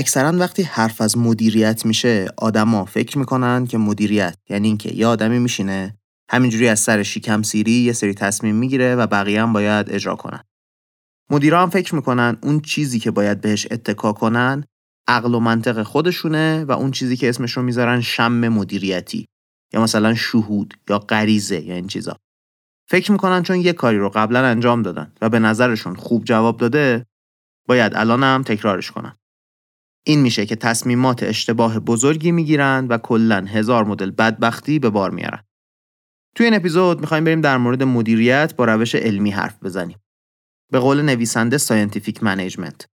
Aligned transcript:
اکثرا 0.00 0.38
وقتی 0.38 0.62
حرف 0.62 1.00
از 1.00 1.18
مدیریت 1.18 1.86
میشه 1.86 2.26
آدما 2.36 2.84
فکر 2.84 3.18
می‌کنن 3.18 3.66
که 3.66 3.78
مدیریت 3.78 4.36
یعنی 4.50 4.68
اینکه 4.68 4.94
یه 4.94 5.06
آدمی 5.06 5.38
میشینه 5.38 5.98
همینجوری 6.30 6.68
از 6.68 6.80
سر 6.80 7.02
شیکم 7.02 7.42
سیری 7.42 7.72
یه 7.72 7.92
سری 7.92 8.14
تصمیم 8.14 8.56
می‌گیره 8.56 8.96
و 8.96 9.06
بقیه 9.06 9.42
هم 9.42 9.52
باید 9.52 9.90
اجرا 9.90 10.16
کنن. 10.16 10.40
مدیرا 11.30 11.62
هم 11.62 11.70
فکر 11.70 11.94
می‌کنن 11.94 12.36
اون 12.42 12.60
چیزی 12.60 12.98
که 12.98 13.10
باید 13.10 13.40
بهش 13.40 13.66
اتکا 13.70 14.12
کنن 14.12 14.64
عقل 15.08 15.34
و 15.34 15.40
منطق 15.40 15.82
خودشونه 15.82 16.64
و 16.64 16.72
اون 16.72 16.90
چیزی 16.90 17.16
که 17.16 17.28
اسمش 17.28 17.52
رو 17.52 17.62
می‌ذارن 17.62 18.00
شم 18.00 18.48
مدیریتی 18.48 19.26
یا 19.72 19.82
مثلا 19.82 20.14
شهود 20.14 20.74
یا 20.88 20.98
غریزه 20.98 21.60
یا 21.60 21.74
این 21.74 21.86
چیزا. 21.86 22.16
فکر 22.88 23.12
می‌کنن 23.12 23.42
چون 23.42 23.56
یه 23.56 23.72
کاری 23.72 23.98
رو 23.98 24.08
قبلا 24.08 24.46
انجام 24.46 24.82
دادن 24.82 25.12
و 25.20 25.28
به 25.28 25.38
نظرشون 25.38 25.94
خوب 25.94 26.24
جواب 26.24 26.56
داده 26.56 27.06
باید 27.68 27.92
الان 27.94 28.22
هم 28.22 28.42
تکرارش 28.42 28.90
کنن. 28.90 29.16
این 30.06 30.20
میشه 30.20 30.46
که 30.46 30.56
تصمیمات 30.56 31.22
اشتباه 31.22 31.78
بزرگی 31.78 32.32
می‌گیرن 32.32 32.86
و 32.86 32.98
کلا 32.98 33.44
هزار 33.48 33.84
مدل 33.84 34.10
بدبختی 34.10 34.78
به 34.78 34.90
بار 34.90 35.10
میارن. 35.10 35.42
توی 36.34 36.46
این 36.46 36.54
اپیزود 36.54 37.00
می‌خوایم 37.00 37.24
بریم 37.24 37.40
در 37.40 37.56
مورد 37.56 37.82
مدیریت 37.82 38.56
با 38.56 38.64
روش 38.64 38.94
علمی 38.94 39.30
حرف 39.30 39.62
بزنیم. 39.62 39.98
به 40.72 40.78
قول 40.78 41.02
نویسنده 41.02 41.58
scientific 41.58 42.22
management. 42.22 42.86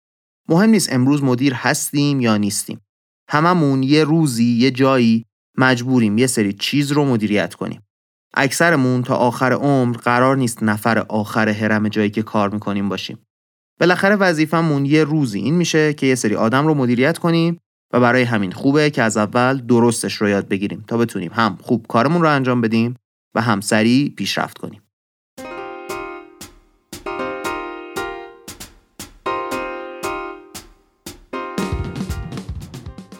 مهم 0.49 0.69
نیست 0.69 0.93
امروز 0.93 1.23
مدیر 1.23 1.53
هستیم 1.53 2.19
یا 2.19 2.37
نیستیم. 2.37 2.81
هممون 3.29 3.83
یه 3.83 4.03
روزی 4.03 4.45
یه 4.45 4.71
جایی 4.71 5.25
مجبوریم 5.57 6.17
یه 6.17 6.27
سری 6.27 6.53
چیز 6.53 6.91
رو 6.91 7.05
مدیریت 7.05 7.53
کنیم. 7.53 7.83
اکثرمون 8.33 9.03
تا 9.03 9.15
آخر 9.15 9.53
عمر 9.53 9.97
قرار 9.97 10.37
نیست 10.37 10.63
نفر 10.63 10.99
آخر 10.99 11.49
هرم 11.49 11.87
جایی 11.87 12.09
که 12.09 12.23
کار 12.23 12.49
می‌کنیم 12.49 12.89
باشیم. 12.89 13.17
بالاخره 13.79 14.15
وظیفمون 14.15 14.85
یه 14.85 15.03
روزی 15.03 15.39
این 15.39 15.55
میشه 15.55 15.93
که 15.93 16.05
یه 16.05 16.15
سری 16.15 16.35
آدم 16.35 16.67
رو 16.67 16.73
مدیریت 16.73 17.17
کنیم 17.17 17.59
و 17.93 17.99
برای 17.99 18.23
همین 18.23 18.51
خوبه 18.51 18.89
که 18.89 19.03
از 19.03 19.17
اول 19.17 19.57
درستش 19.57 20.13
رو 20.13 20.29
یاد 20.29 20.47
بگیریم 20.47 20.83
تا 20.87 20.97
بتونیم 20.97 21.31
هم 21.33 21.57
خوب 21.61 21.85
کارمون 21.87 22.21
رو 22.21 22.29
انجام 22.29 22.61
بدیم 22.61 22.95
و 23.35 23.41
هم 23.41 23.61
سریع 23.61 24.09
پیشرفت 24.09 24.57
کنیم. 24.57 24.81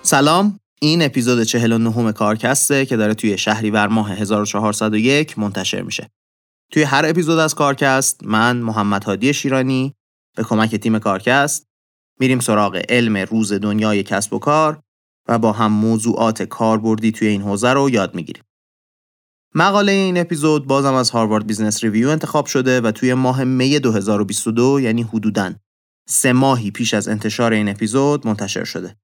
سلام 0.01 0.59
این 0.81 1.01
اپیزود 1.01 1.43
49 1.43 2.11
کارکسته 2.11 2.85
که 2.85 2.97
داره 2.97 3.13
توی 3.13 3.37
شهریور 3.37 3.87
ماه 3.87 4.11
1401 4.11 5.39
منتشر 5.39 5.81
میشه. 5.81 6.09
توی 6.71 6.83
هر 6.83 7.05
اپیزود 7.05 7.39
از 7.39 7.55
کارکست 7.55 8.23
من 8.23 8.57
محمد 8.57 9.03
هادی 9.03 9.33
شیرانی 9.33 9.93
به 10.37 10.43
کمک 10.43 10.75
تیم 10.75 10.99
کارکست 10.99 11.67
میریم 12.19 12.39
سراغ 12.39 12.81
علم 12.89 13.17
روز 13.17 13.53
دنیای 13.53 14.03
کسب 14.03 14.33
و 14.33 14.39
کار 14.39 14.81
و 15.27 15.39
با 15.39 15.51
هم 15.51 15.71
موضوعات 15.71 16.43
کاربردی 16.43 17.11
توی 17.11 17.27
این 17.27 17.41
حوزه 17.41 17.73
رو 17.73 17.89
یاد 17.89 18.15
می‌گیریم. 18.15 18.43
مقاله 19.55 19.91
این 19.91 20.17
اپیزود 20.17 20.67
بازم 20.67 20.93
از 20.93 21.09
Harvard 21.09 21.47
Business 21.47 21.83
Review 21.83 22.09
انتخاب 22.09 22.45
شده 22.45 22.81
و 22.81 22.91
توی 22.91 23.13
ماه 23.13 23.43
می 23.43 23.79
2022 23.79 24.79
یعنی 24.79 25.03
حدوداً 25.03 25.53
سه 26.09 26.33
ماهی 26.33 26.71
پیش 26.71 26.93
از 26.93 27.07
انتشار 27.07 27.53
این 27.53 27.69
اپیزود 27.69 28.27
منتشر 28.27 28.63
شده. 28.63 28.95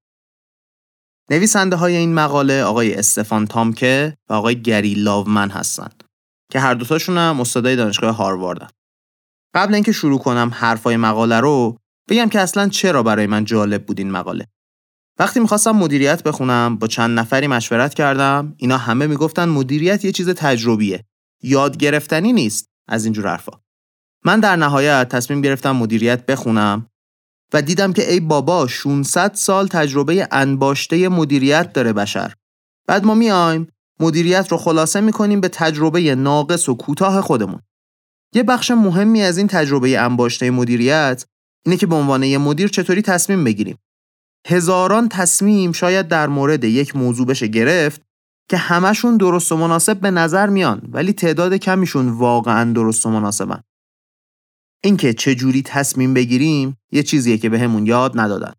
نویسنده 1.30 1.76
های 1.76 1.96
این 1.96 2.14
مقاله 2.14 2.62
آقای 2.62 2.94
استفان 2.94 3.46
تامکه 3.46 4.16
و 4.30 4.34
آقای 4.34 4.62
گری 4.62 4.94
لاومن 4.94 5.50
هستند 5.50 6.04
که 6.52 6.60
هر 6.60 6.74
دوتاشون 6.74 7.18
هم 7.18 7.40
استادای 7.40 7.76
دانشگاه 7.76 8.16
هارواردن. 8.16 8.68
قبل 9.54 9.74
اینکه 9.74 9.92
شروع 9.92 10.18
کنم 10.18 10.50
حرفای 10.54 10.96
مقاله 10.96 11.40
رو 11.40 11.78
بگم 12.08 12.28
که 12.28 12.40
اصلا 12.40 12.68
چرا 12.68 13.02
برای 13.02 13.26
من 13.26 13.44
جالب 13.44 13.86
بود 13.86 13.98
این 13.98 14.10
مقاله. 14.10 14.46
وقتی 15.18 15.40
می‌خواستم 15.40 15.70
مدیریت 15.70 16.22
بخونم 16.22 16.76
با 16.76 16.86
چند 16.86 17.18
نفری 17.18 17.46
مشورت 17.46 17.94
کردم. 17.94 18.54
اینا 18.56 18.78
همه 18.78 19.06
می‌گفتن 19.06 19.48
مدیریت 19.48 20.04
یه 20.04 20.12
چیز 20.12 20.28
تجربیه. 20.28 21.04
یاد 21.42 21.76
گرفتنی 21.76 22.32
نیست 22.32 22.68
از 22.88 23.04
اینجور 23.04 23.26
حرفا. 23.26 23.52
من 24.24 24.40
در 24.40 24.56
نهایت 24.56 25.08
تصمیم 25.08 25.40
گرفتم 25.40 25.70
مدیریت 25.76 26.26
بخونم 26.26 26.86
و 27.52 27.62
دیدم 27.62 27.92
که 27.92 28.12
ای 28.12 28.20
بابا 28.20 28.66
600 28.66 29.34
سال 29.34 29.66
تجربه 29.66 30.28
انباشته 30.30 31.08
مدیریت 31.08 31.72
داره 31.72 31.92
بشر. 31.92 32.34
بعد 32.88 33.04
ما 33.04 33.14
میایم 33.14 33.68
مدیریت 34.00 34.48
رو 34.48 34.56
خلاصه 34.56 35.00
می‌کنیم 35.00 35.40
به 35.40 35.48
تجربه 35.48 36.14
ناقص 36.14 36.68
و 36.68 36.74
کوتاه 36.74 37.20
خودمون. 37.20 37.60
یه 38.34 38.42
بخش 38.42 38.70
مهمی 38.70 39.22
از 39.22 39.38
این 39.38 39.46
تجربه 39.46 39.98
انباشته 39.98 40.50
مدیریت 40.50 41.24
اینه 41.66 41.76
که 41.76 41.86
به 41.86 41.94
عنوان 41.94 42.22
یه 42.22 42.38
مدیر 42.38 42.68
چطوری 42.68 43.02
تصمیم 43.02 43.44
بگیریم 43.44 43.78
هزاران 44.46 45.08
تصمیم 45.08 45.72
شاید 45.72 46.08
در 46.08 46.28
مورد 46.28 46.64
یک 46.64 46.96
موضوع 46.96 47.26
بشه 47.26 47.46
گرفت 47.46 48.02
که 48.50 48.56
همشون 48.56 49.16
درست 49.16 49.52
و 49.52 49.56
مناسب 49.56 50.00
به 50.00 50.10
نظر 50.10 50.46
میان 50.46 50.82
ولی 50.92 51.12
تعداد 51.12 51.54
کمیشون 51.54 52.08
واقعا 52.08 52.72
درست 52.72 53.06
و 53.06 53.10
مناسبن. 53.10 53.62
اینکه 54.84 55.12
چه 55.12 55.34
جوری 55.34 55.62
تصمیم 55.62 56.14
بگیریم 56.14 56.76
یه 56.92 57.02
چیزیه 57.02 57.38
که 57.38 57.48
بهمون 57.48 57.84
به 57.84 57.90
یاد 57.90 58.20
ندادن. 58.20 58.52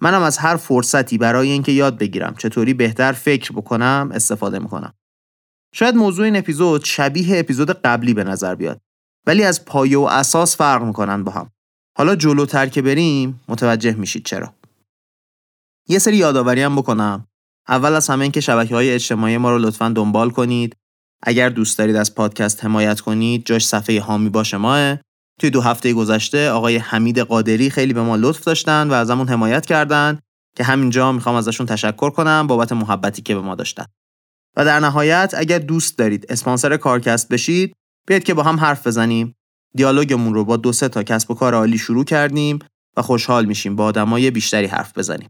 منم 0.00 0.22
از 0.22 0.38
هر 0.38 0.56
فرصتی 0.56 1.18
برای 1.18 1.50
اینکه 1.50 1.72
یاد 1.72 1.98
بگیرم 1.98 2.34
چطوری 2.38 2.74
بهتر 2.74 3.12
فکر 3.12 3.52
بکنم 3.52 4.10
استفاده 4.14 4.58
می‌کنم. 4.58 4.94
شاید 5.74 5.94
موضوع 5.94 6.24
این 6.24 6.36
اپیزود 6.36 6.84
شبیه 6.84 7.38
اپیزود 7.38 7.70
قبلی 7.70 8.14
به 8.14 8.24
نظر 8.24 8.54
بیاد 8.54 8.80
ولی 9.26 9.44
از 9.44 9.64
پایه 9.64 9.98
و 9.98 10.02
اساس 10.02 10.56
فرق 10.56 10.82
می‌کنن 10.82 11.24
با 11.24 11.32
هم. 11.32 11.50
حالا 11.98 12.16
جلوتر 12.16 12.66
که 12.66 12.82
بریم 12.82 13.40
متوجه 13.48 13.92
میشید 13.92 14.24
چرا. 14.24 14.54
یه 15.88 15.98
سری 15.98 16.16
یادآوری 16.16 16.62
هم 16.62 16.76
بکنم 16.76 17.26
اول 17.68 17.92
از 17.92 18.08
همه 18.08 18.22
اینکه 18.22 18.40
شبکه 18.40 18.74
های 18.74 18.90
اجتماعی 18.90 19.36
ما 19.36 19.50
رو 19.50 19.58
لطفا 19.58 19.88
دنبال 19.88 20.30
کنید 20.30 20.76
اگر 21.22 21.48
دوست 21.48 21.78
دارید 21.78 21.96
از 21.96 22.14
پادکست 22.14 22.64
حمایت 22.64 23.00
کنید 23.00 23.46
جاش 23.46 23.66
صفحه 23.66 24.00
هامی 24.00 24.28
باش 24.28 24.54
ماه 24.54 24.98
توی 25.40 25.50
دو 25.50 25.60
هفته 25.60 25.92
گذشته 25.92 26.50
آقای 26.50 26.76
حمید 26.76 27.18
قادری 27.18 27.70
خیلی 27.70 27.92
به 27.92 28.02
ما 28.02 28.16
لطف 28.16 28.44
داشتن 28.44 28.88
و 28.88 28.92
ازمون 28.92 29.28
حمایت 29.28 29.66
کردن 29.66 30.18
که 30.56 30.64
همینجا 30.64 31.12
می‌خوام 31.12 31.34
ازشون 31.34 31.66
تشکر 31.66 32.10
کنم 32.10 32.46
بابت 32.46 32.72
محبتی 32.72 33.22
که 33.22 33.34
به 33.34 33.40
ما 33.40 33.54
داشتن 33.54 33.86
و 34.56 34.64
در 34.64 34.80
نهایت 34.80 35.34
اگر 35.36 35.58
دوست 35.58 35.98
دارید 35.98 36.26
اسپانسر 36.28 36.76
کارکست 36.76 37.28
بشید 37.28 37.74
بیاید 38.06 38.24
که 38.24 38.34
با 38.34 38.42
هم 38.42 38.60
حرف 38.60 38.86
بزنیم. 38.86 39.36
دیالوگمون 39.74 40.34
رو 40.34 40.44
با 40.44 40.56
دو 40.56 40.72
سه 40.72 40.88
تا 40.88 41.02
کسب 41.02 41.30
و 41.30 41.34
کار 41.34 41.54
عالی 41.54 41.78
شروع 41.78 42.04
کردیم 42.04 42.58
و 42.96 43.02
خوشحال 43.02 43.44
میشیم 43.44 43.76
با 43.76 43.84
آدمای 43.84 44.30
بیشتری 44.30 44.66
حرف 44.66 44.98
بزنیم. 44.98 45.28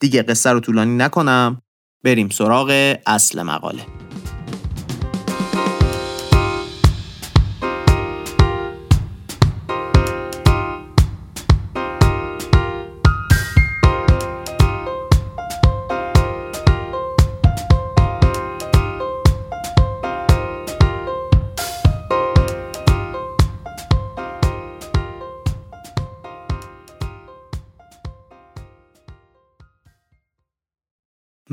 دیگه 0.00 0.22
قصه 0.22 0.50
رو 0.50 0.60
طولانی 0.60 0.96
نکنم. 0.96 1.62
بریم 2.04 2.28
سراغ 2.28 2.96
اصل 3.06 3.42
مقاله. 3.42 4.09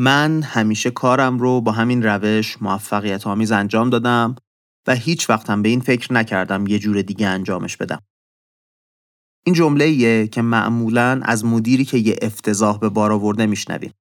من 0.08 0.42
همیشه 0.42 0.92
کارم 0.92 1.40
رو 1.40 1.62
با 1.62 1.72
همین 1.72 2.04
روش 2.04 2.62
موفقیت 2.62 3.28
آمیز 3.28 3.52
انجام 3.52 3.90
دادم 3.90 4.36
و 4.88 4.96
هیچ 4.96 5.30
وقتم 5.30 5.62
به 5.62 5.70
این 5.70 5.80
فکر 5.80 6.14
نکردم 6.14 6.68
یه 6.68 6.80
جور 6.80 7.02
دیگه 7.02 7.28
انجامش 7.28 7.78
بدم. 7.78 8.02
این 9.46 9.56
جمله 9.56 10.28
که 10.28 10.42
معمولا 10.42 11.22
از 11.24 11.46
مدیری 11.46 11.86
که 11.86 11.98
یه 11.98 12.20
افتضاح 12.22 12.80
به 12.80 12.90
بار 12.90 13.12
آورده 13.12 13.46
میشنویم. 13.46 13.94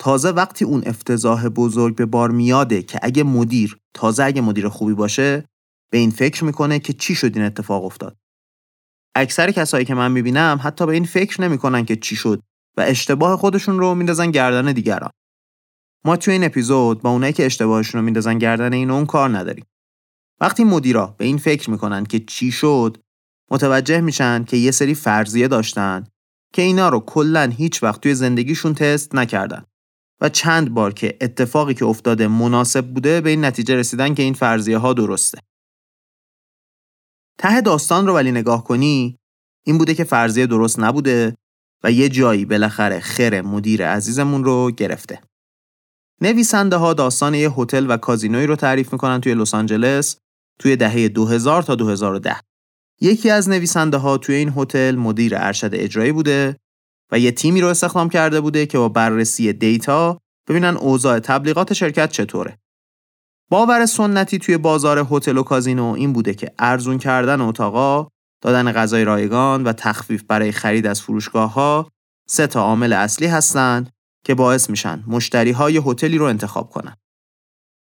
تازه 0.00 0.30
وقتی 0.30 0.64
اون 0.64 0.82
افتضاح 0.86 1.48
بزرگ 1.48 1.96
به 1.96 2.06
بار 2.06 2.30
میاده 2.30 2.82
که 2.82 3.00
اگه 3.02 3.22
مدیر 3.22 3.78
تازه 3.94 4.24
اگه 4.24 4.40
مدیر 4.40 4.68
خوبی 4.68 4.94
باشه 4.94 5.44
به 5.92 5.98
این 5.98 6.10
فکر 6.10 6.44
می‌کنه 6.44 6.78
که 6.78 6.92
چی 6.92 7.14
شد 7.14 7.36
این 7.36 7.44
اتفاق 7.44 7.84
افتاد. 7.84 8.16
اکثر 9.16 9.50
کسایی 9.50 9.84
که 9.84 9.94
من 9.94 10.12
می‌بینم 10.12 10.60
حتی 10.62 10.86
به 10.86 10.92
این 10.92 11.04
فکر 11.04 11.40
نمی‌کنن 11.40 11.84
که 11.84 11.96
چی 11.96 12.16
شد 12.16 12.42
و 12.76 12.80
اشتباه 12.80 13.36
خودشون 13.36 13.78
رو 13.78 13.94
میندازن 13.94 14.30
گردن 14.30 14.72
دیگران. 14.72 15.10
ما 16.04 16.16
توی 16.16 16.32
این 16.32 16.44
اپیزود 16.44 17.02
با 17.02 17.10
اونایی 17.10 17.32
که 17.32 17.46
اشتباهشون 17.46 18.00
رو 18.00 18.04
میندازن 18.04 18.38
گردن 18.38 18.72
این 18.72 18.90
اون 18.90 19.06
کار 19.06 19.38
نداریم. 19.38 19.64
وقتی 20.40 20.64
مدیرا 20.64 21.14
به 21.18 21.24
این 21.24 21.38
فکر 21.38 21.70
می‌کنن 21.70 22.04
که 22.04 22.20
چی 22.20 22.50
شد 22.50 22.98
متوجه 23.50 24.00
میشن 24.00 24.44
که 24.44 24.56
یه 24.56 24.70
سری 24.70 24.94
فرضیه 24.94 25.48
داشتن 25.48 26.04
که 26.52 26.62
اینا 26.62 26.88
رو 26.88 27.00
کلا 27.00 27.52
هیچ 27.56 27.82
وقت 27.82 28.00
توی 28.00 28.14
زندگیشون 28.14 28.74
تست 28.74 29.14
نکردن 29.14 29.64
و 30.20 30.28
چند 30.28 30.74
بار 30.74 30.92
که 30.92 31.18
اتفاقی 31.20 31.74
که 31.74 31.84
افتاده 31.84 32.28
مناسب 32.28 32.86
بوده 32.86 33.20
به 33.20 33.30
این 33.30 33.44
نتیجه 33.44 33.76
رسیدن 33.76 34.14
که 34.14 34.22
این 34.22 34.34
فرضیه 34.34 34.78
ها 34.78 34.92
درسته. 34.92 35.38
ته 37.38 37.60
داستان 37.60 38.06
رو 38.06 38.14
ولی 38.14 38.32
نگاه 38.32 38.64
کنی 38.64 39.18
این 39.66 39.78
بوده 39.78 39.94
که 39.94 40.04
فرضیه 40.04 40.46
درست 40.46 40.80
نبوده 40.80 41.36
و 41.84 41.92
یه 41.92 42.08
جایی 42.08 42.44
بالاخره 42.44 43.00
خر 43.00 43.42
مدیر 43.42 43.88
عزیزمون 43.88 44.44
رو 44.44 44.70
گرفته. 44.70 45.20
نویسنده 46.20 46.76
ها 46.76 46.94
داستان 46.94 47.34
یه 47.34 47.50
هتل 47.50 47.86
و 47.90 47.96
کازینوی 47.96 48.46
رو 48.46 48.56
تعریف 48.56 48.92
می‌کنن 48.92 49.20
توی 49.20 49.34
لس 49.34 49.54
آنجلس 49.54 50.16
توی 50.58 50.76
دهه 50.76 51.08
2000 51.08 51.62
تا 51.62 51.74
2010. 51.74 52.36
یکی 53.00 53.30
از 53.30 53.48
نویسنده 53.48 53.96
ها 53.96 54.18
توی 54.18 54.34
این 54.34 54.52
هتل 54.56 54.94
مدیر 54.94 55.32
ارشد 55.36 55.70
اجرایی 55.72 56.12
بوده 56.12 56.56
و 57.12 57.18
یه 57.18 57.32
تیمی 57.32 57.60
رو 57.60 57.68
استخدام 57.68 58.08
کرده 58.08 58.40
بوده 58.40 58.66
که 58.66 58.78
با 58.78 58.88
بررسی 58.88 59.52
دیتا 59.52 60.18
ببینن 60.48 60.76
اوضاع 60.76 61.18
تبلیغات 61.18 61.72
شرکت 61.72 62.10
چطوره. 62.10 62.58
باور 63.50 63.86
سنتی 63.86 64.38
توی 64.38 64.58
بازار 64.58 65.06
هتل 65.10 65.38
و 65.38 65.42
کازینو 65.42 65.84
این 65.84 66.12
بوده 66.12 66.34
که 66.34 66.52
ارزون 66.58 66.98
کردن 66.98 67.40
اتاقا، 67.40 68.08
دادن 68.42 68.72
غذای 68.72 69.04
رایگان 69.04 69.64
و 69.64 69.72
تخفیف 69.72 70.22
برای 70.22 70.52
خرید 70.52 70.86
از 70.86 71.02
فروشگاه 71.02 71.52
ها 71.52 71.88
سه 72.28 72.46
تا 72.46 72.60
عامل 72.60 72.92
اصلی 72.92 73.26
هستند 73.26 73.90
که 74.24 74.34
باعث 74.34 74.70
میشن 74.70 75.04
مشتری 75.06 75.50
های 75.50 75.82
هتلی 75.86 76.18
رو 76.18 76.24
انتخاب 76.24 76.70
کنن. 76.70 76.96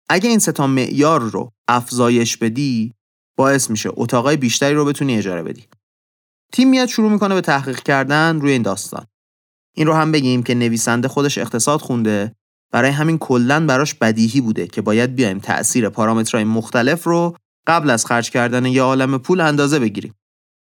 اگه 0.08 0.30
این 0.30 0.38
سه 0.38 0.52
تا 0.52 0.66
معیار 0.66 1.20
رو 1.20 1.50
افزایش 1.68 2.36
بدی، 2.36 2.92
باعث 3.36 3.70
میشه 3.70 3.90
اتاقای 3.92 4.36
بیشتری 4.36 4.74
رو 4.74 4.84
بتونی 4.84 5.18
اجاره 5.18 5.42
بدی. 5.42 5.66
تیم 6.52 6.70
میاد 6.70 6.88
شروع 6.88 7.10
می‌کنه 7.10 7.34
به 7.34 7.40
تحقیق 7.40 7.80
کردن 7.80 8.40
روی 8.40 8.52
این 8.52 8.62
داستان. 8.62 9.06
این 9.76 9.86
رو 9.86 9.94
هم 9.94 10.12
بگیم 10.12 10.42
که 10.42 10.54
نویسنده 10.54 11.08
خودش 11.08 11.38
اقتصاد 11.38 11.80
خونده 11.80 12.32
برای 12.72 12.90
همین 12.90 13.18
کلا 13.18 13.66
براش 13.66 13.94
بدیهی 13.94 14.40
بوده 14.40 14.66
که 14.66 14.82
باید 14.82 15.14
بیایم 15.14 15.38
تأثیر 15.38 15.88
پارامترهای 15.88 16.44
مختلف 16.44 17.04
رو 17.04 17.36
قبل 17.66 17.90
از 17.90 18.06
خرج 18.06 18.30
کردن 18.30 18.66
یه 18.66 18.82
عالم 18.82 19.18
پول 19.18 19.40
اندازه 19.40 19.78
بگیریم. 19.78 20.14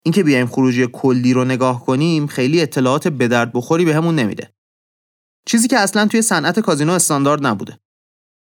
اینکه 0.05 0.23
بیایم 0.23 0.47
خروجی 0.47 0.87
کلی 0.93 1.33
رو 1.33 1.45
نگاه 1.45 1.85
کنیم 1.85 2.27
خیلی 2.27 2.61
اطلاعات 2.61 3.07
به 3.07 3.27
درد 3.27 3.53
بخوری 3.53 3.85
بهمون 3.85 4.15
نمیده. 4.15 4.51
چیزی 5.45 5.67
که 5.67 5.79
اصلا 5.79 6.07
توی 6.07 6.21
صنعت 6.21 6.59
کازینو 6.59 6.91
استاندارد 6.91 7.45
نبوده. 7.45 7.79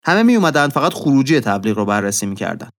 همه 0.03 0.23
می 0.23 0.35
اومدن 0.35 0.69
فقط 0.69 0.93
خروجی 0.93 1.39
تبلیغ 1.39 1.77
رو 1.77 1.85
بررسی 1.85 2.25
می‌کردن. 2.25 2.69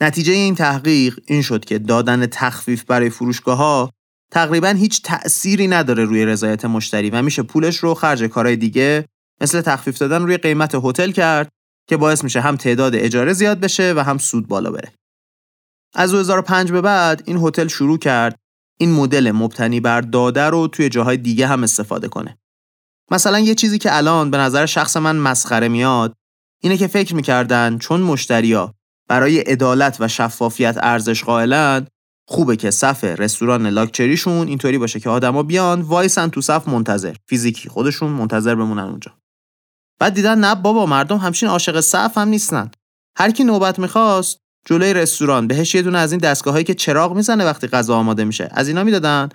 نتیجه 0.00 0.32
این 0.32 0.54
تحقیق 0.54 1.18
این 1.26 1.42
شد 1.42 1.64
که 1.64 1.78
دادن 1.78 2.26
تخفیف 2.26 2.84
برای 2.84 3.10
فروشگاه 3.10 3.58
ها 3.58 3.90
تقریبا 4.32 4.68
هیچ 4.68 5.02
تأثیری 5.02 5.68
نداره 5.68 6.04
روی 6.04 6.24
رضایت 6.24 6.64
مشتری 6.64 7.10
و 7.10 7.22
میشه 7.22 7.42
پولش 7.42 7.76
رو 7.76 7.94
خرج 7.94 8.22
کارهای 8.22 8.56
دیگه 8.56 9.08
مثل 9.40 9.60
تخفیف 9.60 9.98
دادن 9.98 10.22
روی 10.22 10.36
قیمت 10.36 10.74
هتل 10.74 11.10
کرد 11.10 11.48
که 11.88 11.96
باعث 11.96 12.24
میشه 12.24 12.40
هم 12.40 12.56
تعداد 12.56 12.94
اجاره 12.94 13.32
زیاد 13.32 13.60
بشه 13.60 13.94
و 13.96 14.00
هم 14.00 14.18
سود 14.18 14.48
بالا 14.48 14.70
بره. 14.70 14.92
از 15.94 16.10
2005 16.10 16.72
به 16.72 16.80
بعد 16.80 17.22
این 17.26 17.36
هتل 17.36 17.68
شروع 17.68 17.98
کرد. 17.98 18.38
این 18.80 18.92
مدل 18.92 19.32
مبتنی 19.32 19.80
بر 19.80 20.00
داده 20.00 20.42
رو 20.42 20.68
توی 20.68 20.88
جاهای 20.88 21.16
دیگه 21.16 21.46
هم 21.46 21.62
استفاده 21.62 22.08
کنه. 22.08 22.38
مثلا 23.10 23.40
یه 23.40 23.54
چیزی 23.54 23.78
که 23.78 23.96
الان 23.96 24.30
به 24.30 24.38
نظر 24.38 24.66
شخص 24.66 24.96
من 24.96 25.16
مسخره 25.16 25.68
میاد 25.68 26.14
اینه 26.62 26.76
که 26.76 26.86
فکر 26.86 27.14
می‌کردن 27.14 27.78
چون 27.78 28.00
مشتریا 28.00 28.74
برای 29.08 29.38
عدالت 29.38 29.96
و 30.00 30.08
شفافیت 30.08 30.78
ارزش 30.82 31.24
قائلن 31.24 31.86
خوبه 32.28 32.56
که 32.56 32.70
صف 32.70 33.04
رستوران 33.04 33.66
لاکچریشون 33.66 34.48
اینطوری 34.48 34.78
باشه 34.78 35.00
که 35.00 35.10
آدما 35.10 35.42
بیان 35.42 35.80
وایسن 35.80 36.28
تو 36.28 36.40
صف 36.40 36.68
منتظر. 36.68 37.16
فیزیکی 37.28 37.68
خودشون 37.68 38.12
منتظر 38.12 38.54
بمونن 38.54 38.82
اونجا. 38.82 39.12
بعد 40.00 40.14
دیدن 40.14 40.38
نه 40.38 40.54
بابا 40.54 40.86
مردم 40.86 41.16
همچین 41.16 41.48
عاشق 41.48 41.80
صف 41.80 42.18
هم 42.18 42.28
نیستن. 42.28 42.70
هر 43.18 43.30
کی 43.30 43.44
نوبت 43.44 43.78
می‌خواست 43.78 44.41
جلوی 44.64 44.94
رستوران. 44.94 45.46
بهش 45.46 45.74
یه 45.74 45.82
دونه 45.82 45.98
از 45.98 46.12
این 46.12 46.20
دستگاهایی 46.20 46.64
که 46.64 46.74
چراغ 46.74 47.16
می‌زنه 47.16 47.44
وقتی 47.44 47.66
غذا 47.66 47.96
آماده 47.96 48.24
میشه. 48.24 48.48
از 48.50 48.68
اینا 48.68 48.84
می‌دادن. 48.84 49.28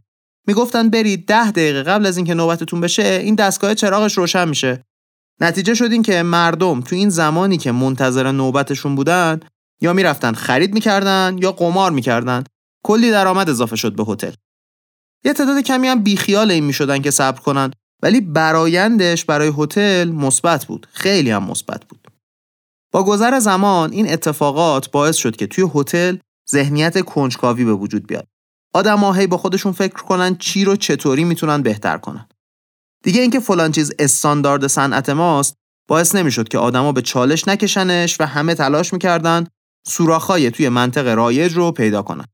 می‌گفتن 0.48 0.90
برید 0.90 1.26
ده 1.26 1.52
دقیقه 1.52 1.84
قبل 1.84 2.06
از 2.06 2.18
اینکه 2.18 2.34
نوبتتون 2.34 2.82
بشه 2.82 3.04
این 3.04 3.36
دستگاه 3.36 3.76
چراغش 3.76 4.18
روشن 4.18 4.50
میشه. 4.50 4.84
نتیجه 5.42 5.74
شد 5.74 5.92
این 5.92 6.04
که 6.04 6.24
مردم 6.24 6.82
تو 6.82 6.96
این 6.96 7.10
زمانی 7.10 7.58
که 7.58 7.72
منتظر 7.72 8.32
نوبتشون 8.32 8.96
بودن 8.96 9.40
یا 9.82 9.94
می‌رفتن 9.94 10.34
خرید 10.34 10.74
می‌کردن 10.74 11.38
یا 11.42 11.52
قمار 11.52 11.92
می‌کردن. 11.92 12.44
کلی 12.84 13.12
درآمد 13.12 13.50
اضافه 13.50 13.76
شد 13.76 13.96
به 13.96 14.04
هتل. 14.08 14.32
یه 15.26 15.34
تعداد 15.34 15.64
کمی 15.64 15.88
هم 15.88 16.04
بیخیال 16.04 16.52
این 16.52 16.64
می‌شدن 16.64 17.02
که 17.02 17.12
صبر 17.12 17.40
کنن 17.40 17.72
ولی 18.04 18.22
برایندش 18.22 19.26
برای 19.26 19.52
هتل 19.58 20.10
مثبت 20.10 20.66
بود. 20.66 20.88
خیلی 20.92 21.32
هم 21.32 21.44
مثبت 21.44 21.86
بود. 21.86 22.07
با 22.92 23.04
گذر 23.04 23.40
زمان 23.40 23.92
این 23.92 24.12
اتفاقات 24.14 24.92
باعث 24.92 25.16
شد 25.16 25.36
که 25.36 25.48
توی 25.48 25.70
هتل 25.76 26.18
ذهنیت 26.52 27.02
کنجکاوی 27.02 27.66
به 27.66 27.74
وجود 27.74 28.08
بیاد. 28.08 28.28
آدم 28.74 29.14
هی 29.14 29.28
با 29.28 29.38
خودشون 29.38 29.72
فکر 29.72 30.04
کنن 30.04 30.36
چی 30.36 30.66
رو 30.66 30.76
چطوری 30.76 31.24
می‌تونن 31.24 31.62
بهتر 31.62 31.98
کنن. 31.98 32.28
دیگه 33.04 33.22
اینکه 33.22 33.40
فلان 33.40 33.72
چیز 33.72 33.92
استاندارد 34.00 34.68
صنعت 34.68 35.10
ماست 35.10 35.56
باعث 35.90 36.16
نمی‌شد 36.16 36.48
که 36.48 36.58
آدما 36.58 36.92
به 36.92 37.02
چالش 37.02 37.48
نکشنش 37.48 38.22
و 38.22 38.26
همه 38.26 38.56
تلاش 38.56 38.94
می‌کردن 38.94 39.48
سوراخهای 39.88 40.52
توی 40.52 40.70
منطق 40.70 41.08
رایج 41.08 41.54
رو 41.54 41.72
پیدا 41.72 42.02
کنن. 42.02 42.26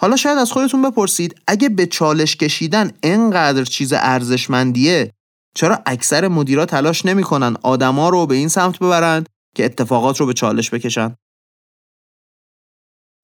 حالا 0.00 0.16
شاید 0.16 0.38
از 0.38 0.52
خودتون 0.52 0.82
بپرسید 0.82 1.40
اگه 1.46 1.68
به 1.68 1.86
چالش 1.86 2.36
کشیدن 2.36 2.92
انقدر 3.02 3.64
چیز 3.64 3.92
ارزشمندیه 3.92 5.12
چرا 5.54 5.82
اکثر 5.86 6.28
مدیرا 6.28 6.66
تلاش 6.66 7.06
نمی‌کنن 7.06 7.56
آدما 7.62 8.08
رو 8.08 8.26
به 8.26 8.34
این 8.34 8.48
سمت 8.48 8.78
ببرند 8.78 9.28
که 9.54 9.64
اتفاقات 9.64 10.20
رو 10.20 10.26
به 10.26 10.32
چالش 10.32 10.74
بکشن؟ 10.74 11.16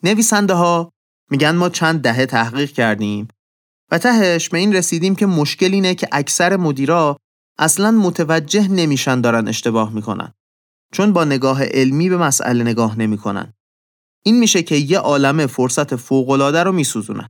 نویسنده 0.02 0.54
ها 0.54 0.92
میگن 1.30 1.56
ما 1.56 1.68
چند 1.68 2.00
دهه 2.00 2.26
تحقیق 2.26 2.72
کردیم 2.72 3.28
و 3.90 3.98
تهش 3.98 4.48
به 4.48 4.58
این 4.58 4.74
رسیدیم 4.74 5.16
که 5.16 5.26
مشکل 5.26 5.72
اینه 5.72 5.94
که 5.94 6.08
اکثر 6.12 6.56
مدیرا 6.56 7.16
اصلا 7.58 7.90
متوجه 7.90 8.68
نمیشن 8.68 9.20
دارن 9.20 9.48
اشتباه 9.48 9.92
می‌کنن 9.92 10.32
چون 10.92 11.12
با 11.12 11.24
نگاه 11.24 11.64
علمی 11.64 12.08
به 12.08 12.16
مسئله 12.16 12.64
نگاه 12.64 12.98
نمی‌کنن. 12.98 13.52
این 14.24 14.38
میشه 14.38 14.62
که 14.62 14.74
یه 14.74 14.98
عالم 14.98 15.46
فرصت 15.46 15.96
فوق‌العاده 15.96 16.62
رو 16.62 16.72
میسوزونن. 16.72 17.28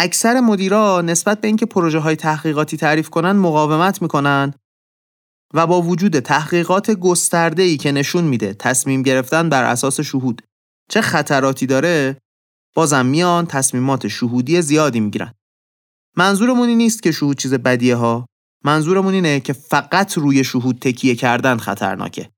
اکثر 0.00 0.40
مدیرا 0.40 1.00
نسبت 1.00 1.40
به 1.40 1.48
اینکه 1.48 1.66
پروژه 1.66 1.98
های 1.98 2.16
تحقیقاتی 2.16 2.76
تعریف 2.76 3.10
کنن 3.10 3.32
مقاومت 3.32 4.02
می‌کنن 4.02 4.54
و 5.54 5.66
با 5.66 5.82
وجود 5.82 6.18
تحقیقات 6.18 6.90
گسترده 6.90 7.62
ای 7.62 7.76
که 7.76 7.92
نشون 7.92 8.24
میده 8.24 8.54
تصمیم 8.54 9.02
گرفتن 9.02 9.48
بر 9.48 9.64
اساس 9.64 10.00
شهود 10.00 10.42
چه 10.90 11.00
خطراتی 11.00 11.66
داره 11.66 12.16
بازم 12.74 13.06
میان 13.06 13.46
تصمیمات 13.46 14.08
شهودی 14.08 14.62
زیادی 14.62 15.00
می‌گیرن. 15.00 15.34
منظورمون 16.16 16.68
این 16.68 16.78
نیست 16.78 17.02
که 17.02 17.12
شهود 17.12 17.38
چیز 17.38 17.54
بدیه 17.54 17.96
ها. 17.96 18.26
منظورمون 18.64 19.14
اینه 19.14 19.40
که 19.40 19.52
فقط 19.52 20.18
روی 20.18 20.44
شهود 20.44 20.78
تکیه 20.78 21.14
کردن 21.14 21.56
خطرناکه. 21.56 22.30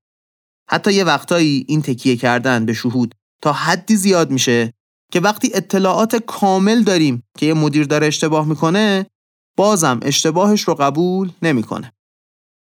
حتی 0.69 0.93
یه 0.93 1.03
وقتایی 1.03 1.65
این 1.67 1.81
تکیه 1.81 2.17
کردن 2.17 2.65
به 2.65 2.73
شهود 2.73 3.15
تا 3.43 3.53
حدی 3.53 3.95
زیاد 3.95 4.31
میشه 4.31 4.73
که 5.11 5.19
وقتی 5.19 5.51
اطلاعات 5.53 6.15
کامل 6.15 6.83
داریم 6.83 7.23
که 7.37 7.45
یه 7.45 7.53
مدیر 7.53 7.85
داره 7.85 8.07
اشتباه 8.07 8.47
می‌کنه 8.47 9.05
بازم 9.57 9.99
اشتباهش 10.01 10.61
رو 10.61 10.75
قبول 10.75 11.31
نمی‌کنه. 11.41 11.93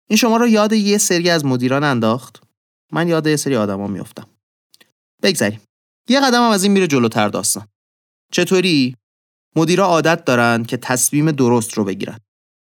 این 0.10 0.18
شما 0.18 0.38
رو 0.38 0.48
یاد 0.48 0.74
یه 0.74 0.98
سری 0.98 1.30
از 1.30 1.46
مدیران 1.46 1.84
انداخت 1.84 2.44
من 2.92 3.08
یاد 3.08 3.28
یه 3.28 3.36
سری 3.36 3.56
آدما 3.56 3.88
میافتم. 3.88 4.28
بگذریم. 5.24 5.62
یه 6.10 6.20
قدم 6.20 6.44
هم 6.44 6.50
از 6.50 6.64
این 6.64 6.72
میره 6.72 6.88
جلوتر 6.88 7.30
داستان. 7.30 7.68
چطوری 8.32 8.96
مدیرا 9.56 9.86
عادت 9.86 10.26
دارن 10.26 10.64
که 10.64 10.78
تصمیم 10.78 11.32
درست 11.32 11.74
رو 11.74 11.84
بگیرن. 11.84 12.20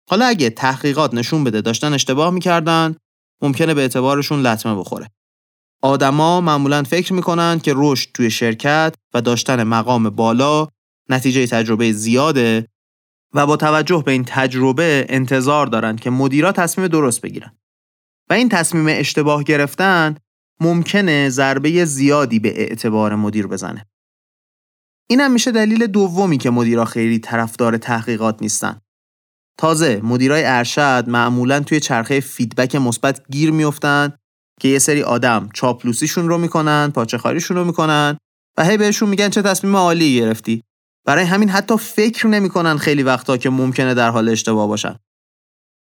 حالا 0.09 0.25
اگه 0.25 0.49
تحقیقات 0.49 1.13
نشون 1.13 1.43
بده 1.43 1.61
داشتن 1.61 1.93
اشتباه 1.93 2.29
می‌کردن 2.29 2.95
ممکنه 3.41 3.73
به 3.73 3.81
اعتبارشون 3.81 4.41
لطمه 4.41 4.75
بخوره. 4.75 5.09
آدما 5.81 6.41
معمولا 6.41 6.83
فکر 6.83 7.13
می‌کنن 7.13 7.59
که 7.59 7.73
رشد 7.75 8.09
توی 8.13 8.31
شرکت 8.31 8.95
و 9.13 9.21
داشتن 9.21 9.63
مقام 9.63 10.09
بالا 10.09 10.67
نتیجه 11.09 11.47
تجربه 11.47 11.91
زیاده 11.91 12.67
و 13.33 13.47
با 13.47 13.57
توجه 13.57 14.03
به 14.05 14.11
این 14.11 14.23
تجربه 14.27 15.05
انتظار 15.09 15.67
دارند 15.67 15.99
که 15.99 16.09
مدیرا 16.09 16.51
تصمیم 16.51 16.87
درست 16.87 17.21
بگیرن. 17.21 17.57
و 18.29 18.33
این 18.33 18.49
تصمیم 18.49 18.85
اشتباه 18.89 19.43
گرفتن 19.43 20.15
ممکنه 20.61 21.29
ضربه 21.29 21.85
زیادی 21.85 22.39
به 22.39 22.61
اعتبار 22.61 23.15
مدیر 23.15 23.47
بزنه. 23.47 23.85
این 25.09 25.19
هم 25.19 25.31
میشه 25.31 25.51
دلیل 25.51 25.87
دومی 25.87 26.37
که 26.37 26.49
مدیرا 26.49 26.85
خیلی 26.85 27.19
طرفدار 27.19 27.77
تحقیقات 27.77 28.41
نیستن. 28.41 28.81
تازه 29.57 30.01
مدیرای 30.03 30.43
ارشد 30.45 31.05
معمولا 31.07 31.59
توی 31.59 31.79
چرخه 31.79 32.19
فیدبک 32.19 32.75
مثبت 32.75 33.21
گیر 33.29 33.51
میفتن 33.51 34.13
که 34.61 34.67
یه 34.67 34.79
سری 34.79 35.03
آدم 35.03 35.49
چاپلوسیشون 35.53 36.27
رو 36.27 36.37
می‌کنن 36.37 36.91
پاچخاریشون 36.95 37.57
رو 37.57 37.65
می‌کنن 37.65 38.17
و 38.57 38.65
هی 38.65 38.77
بهشون 38.77 39.09
میگن 39.09 39.29
چه 39.29 39.41
تصمیم 39.41 39.75
عالی 39.75 40.15
گرفتی. 40.15 40.63
برای 41.05 41.25
همین 41.25 41.49
حتی 41.49 41.77
فکر 41.77 42.27
نمی‌کنن 42.27 42.77
خیلی 42.77 43.03
وقتا 43.03 43.37
که 43.37 43.49
ممکنه 43.49 43.93
در 43.93 44.09
حال 44.09 44.29
اشتباه 44.29 44.67
باشن. 44.67 44.95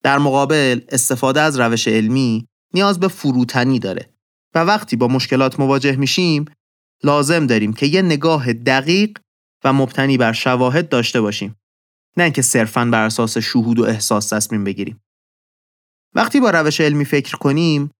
در 0.04 0.18
مقابل 0.18 0.82
استفاده 0.90 1.42
از 1.42 1.60
روش 1.60 1.88
علمی 1.88 2.48
نیاز 2.74 3.00
به 3.00 3.08
فروتنی 3.08 3.80
داره 3.80 4.10
و 4.56 4.60
وقتی 4.60 4.96
با 4.96 5.08
مشکلات 5.08 5.60
مواجه 5.60 5.96
میشیم 5.96 6.46
لازم 7.04 7.48
داریم 7.48 7.74
که 7.74 7.86
یه 7.86 8.02
نگاه 8.02 8.54
دقیق 8.54 9.18
و 9.64 9.74
مبتنی 9.74 10.18
بر 10.18 10.34
شواهد 10.34 10.90
داشته 10.90 11.22
باشیم. 11.22 11.56
نه 12.18 12.24
اینکه 12.24 12.42
صرفا 12.42 12.86
بر 12.86 13.06
اساس 13.06 13.38
شهود 13.38 13.80
و 13.80 13.84
احساس 13.84 14.30
تصمیم 14.30 14.64
بگیریم. 14.64 15.02
وقتی 16.16 16.40
با 16.40 16.50
روش 16.50 16.82
علمی 16.82 17.06
فکر 17.06 17.38
کنیم 17.38 17.92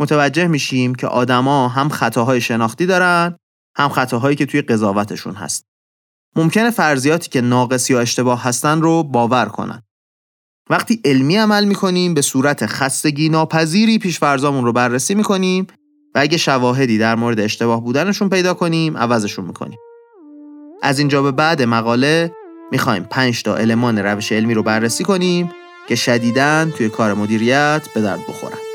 متوجه 0.00 0.46
میشیم 0.46 0.94
که 0.94 1.06
آدما 1.06 1.68
هم 1.68 1.88
خطاهای 1.88 2.40
شناختی 2.40 2.86
دارن 2.86 3.36
هم 3.76 3.88
خطاهایی 3.88 4.36
که 4.36 4.46
توی 4.46 4.62
قضاوتشون 4.62 5.34
هست. 5.34 5.64
ممکنه 6.36 6.70
فرضیاتی 6.70 7.30
که 7.30 7.40
ناقص 7.40 7.90
یا 7.90 8.00
اشتباه 8.00 8.42
هستن 8.42 8.80
رو 8.80 9.02
باور 9.02 9.46
کنن. 9.46 9.82
وقتی 10.70 11.00
علمی 11.04 11.36
عمل 11.36 11.64
می‌کنیم 11.64 12.14
به 12.14 12.22
صورت 12.22 12.66
خستگی 12.66 13.28
ناپذیری 13.28 13.98
پیشفرزامون 13.98 14.64
رو 14.64 14.72
بررسی 14.72 15.14
می‌کنیم 15.14 15.66
و 16.14 16.18
اگه 16.18 16.36
شواهدی 16.36 16.98
در 16.98 17.14
مورد 17.14 17.40
اشتباه 17.40 17.84
بودنشون 17.84 18.28
پیدا 18.28 18.54
کنیم 18.54 18.96
عوضشون 18.96 19.44
می‌کنیم. 19.44 19.78
از 20.82 20.98
اینجا 20.98 21.22
به 21.22 21.32
بعد 21.32 21.62
مقاله 21.62 22.32
می‌خوایم 22.72 23.04
5 23.04 23.42
تا 23.42 23.56
المان 23.56 23.98
روش 23.98 24.32
علمی 24.32 24.54
رو 24.54 24.62
بررسی 24.62 25.04
کنیم 25.04 25.50
که 25.88 25.94
شدیداً 25.94 26.64
توی 26.64 26.88
کار 26.88 27.14
مدیریت 27.14 27.88
به 27.94 28.00
درد 28.00 28.20
بخورن. 28.28 28.71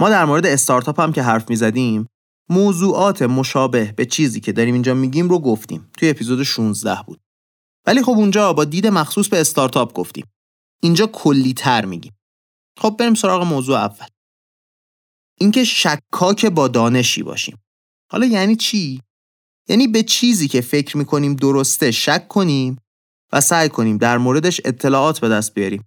ما 0.00 0.10
در 0.10 0.24
مورد 0.24 0.46
استارتاپ 0.46 1.00
هم 1.00 1.12
که 1.12 1.22
حرف 1.22 1.50
می 1.50 1.56
زدیم 1.56 2.06
موضوعات 2.48 3.22
مشابه 3.22 3.92
به 3.96 4.06
چیزی 4.06 4.40
که 4.40 4.52
داریم 4.52 4.74
اینجا 4.74 4.94
میگیم 4.94 5.28
رو 5.28 5.38
گفتیم 5.38 5.90
توی 5.98 6.10
اپیزود 6.10 6.42
16 6.42 7.02
بود. 7.06 7.20
ولی 7.86 8.02
خب 8.02 8.10
اونجا 8.10 8.52
با 8.52 8.64
دید 8.64 8.86
مخصوص 8.86 9.28
به 9.28 9.40
استارتاپ 9.40 9.92
گفتیم. 9.92 10.26
اینجا 10.82 11.06
کلی 11.06 11.54
تر 11.54 11.84
میگیم. 11.84 12.12
خب 12.78 12.96
بریم 12.98 13.14
سراغ 13.14 13.42
موضوع 13.42 13.76
اول. 13.76 14.06
اینکه 15.40 15.64
شکاک 15.64 16.46
با 16.46 16.68
دانشی 16.68 17.22
باشیم. 17.22 17.58
حالا 18.10 18.26
یعنی 18.26 18.56
چی؟ 18.56 19.02
یعنی 19.68 19.88
به 19.88 20.02
چیزی 20.02 20.48
که 20.48 20.60
فکر 20.60 20.96
می‌کنیم 20.96 21.36
درسته 21.36 21.90
شک 21.90 22.28
کنیم 22.28 22.76
و 23.32 23.40
سعی 23.40 23.68
کنیم 23.68 23.96
در 23.96 24.18
موردش 24.18 24.60
اطلاعات 24.64 25.20
به 25.20 25.28
دست 25.28 25.54
بیاریم. 25.54 25.84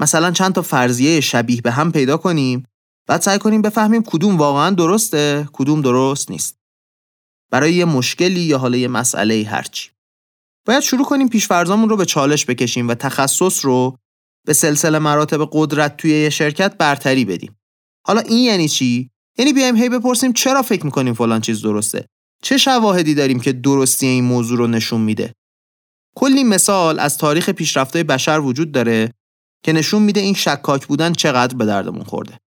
مثلا 0.00 0.30
چند 0.30 0.52
تا 0.52 0.62
فرضیه 0.62 1.20
شبیه 1.20 1.60
به 1.60 1.70
هم 1.70 1.92
پیدا 1.92 2.16
کنیم 2.16 2.66
بعد 3.06 3.20
سعی 3.20 3.38
کنیم 3.38 3.62
بفهمیم 3.62 4.02
کدوم 4.02 4.36
واقعا 4.36 4.70
درسته 4.70 5.48
کدوم 5.52 5.82
درست 5.82 6.30
نیست. 6.30 6.58
برای 7.50 7.74
یه 7.74 7.84
مشکلی 7.84 8.40
یا 8.40 8.58
حالا 8.58 8.76
یه 8.76 8.88
مسئله 8.88 9.44
هرچی. 9.50 9.90
باید 10.66 10.80
شروع 10.80 11.04
کنیم 11.04 11.28
پیشفرزامون 11.28 11.88
رو 11.88 11.96
به 11.96 12.04
چالش 12.04 12.46
بکشیم 12.46 12.88
و 12.88 12.94
تخصص 12.94 13.64
رو 13.64 13.98
به 14.46 14.52
سلسله 14.52 14.98
مراتب 14.98 15.48
قدرت 15.52 15.96
توی 15.96 16.10
یه 16.10 16.30
شرکت 16.30 16.76
برتری 16.78 17.24
بدیم. 17.24 17.56
حالا 18.06 18.20
این 18.20 18.44
یعنی 18.44 18.68
چی؟ 18.68 19.10
یعنی 19.38 19.52
بیایم 19.52 19.76
هی 19.76 19.88
بپرسیم 19.88 20.32
چرا 20.32 20.62
فکر 20.62 20.84
می‌کنیم 20.84 21.14
فلان 21.14 21.40
چیز 21.40 21.62
درسته؟ 21.62 22.06
چه 22.42 22.58
شواهدی 22.58 23.14
داریم 23.14 23.40
که 23.40 23.52
درستی 23.52 24.06
این 24.06 24.24
موضوع 24.24 24.58
رو 24.58 24.66
نشون 24.66 25.00
میده؟ 25.00 25.32
کلی 26.16 26.44
مثال 26.44 26.98
از 26.98 27.18
تاریخ 27.18 27.50
پیشرفته 27.50 28.04
بشر 28.04 28.40
وجود 28.40 28.72
داره 28.72 29.12
که 29.64 29.72
نشون 29.72 30.02
میده 30.02 30.20
این 30.20 30.34
شکاک 30.34 30.86
بودن 30.86 31.12
چقدر 31.12 31.56
به 31.56 31.64
دردمون 31.64 32.04
خورده. 32.04 32.38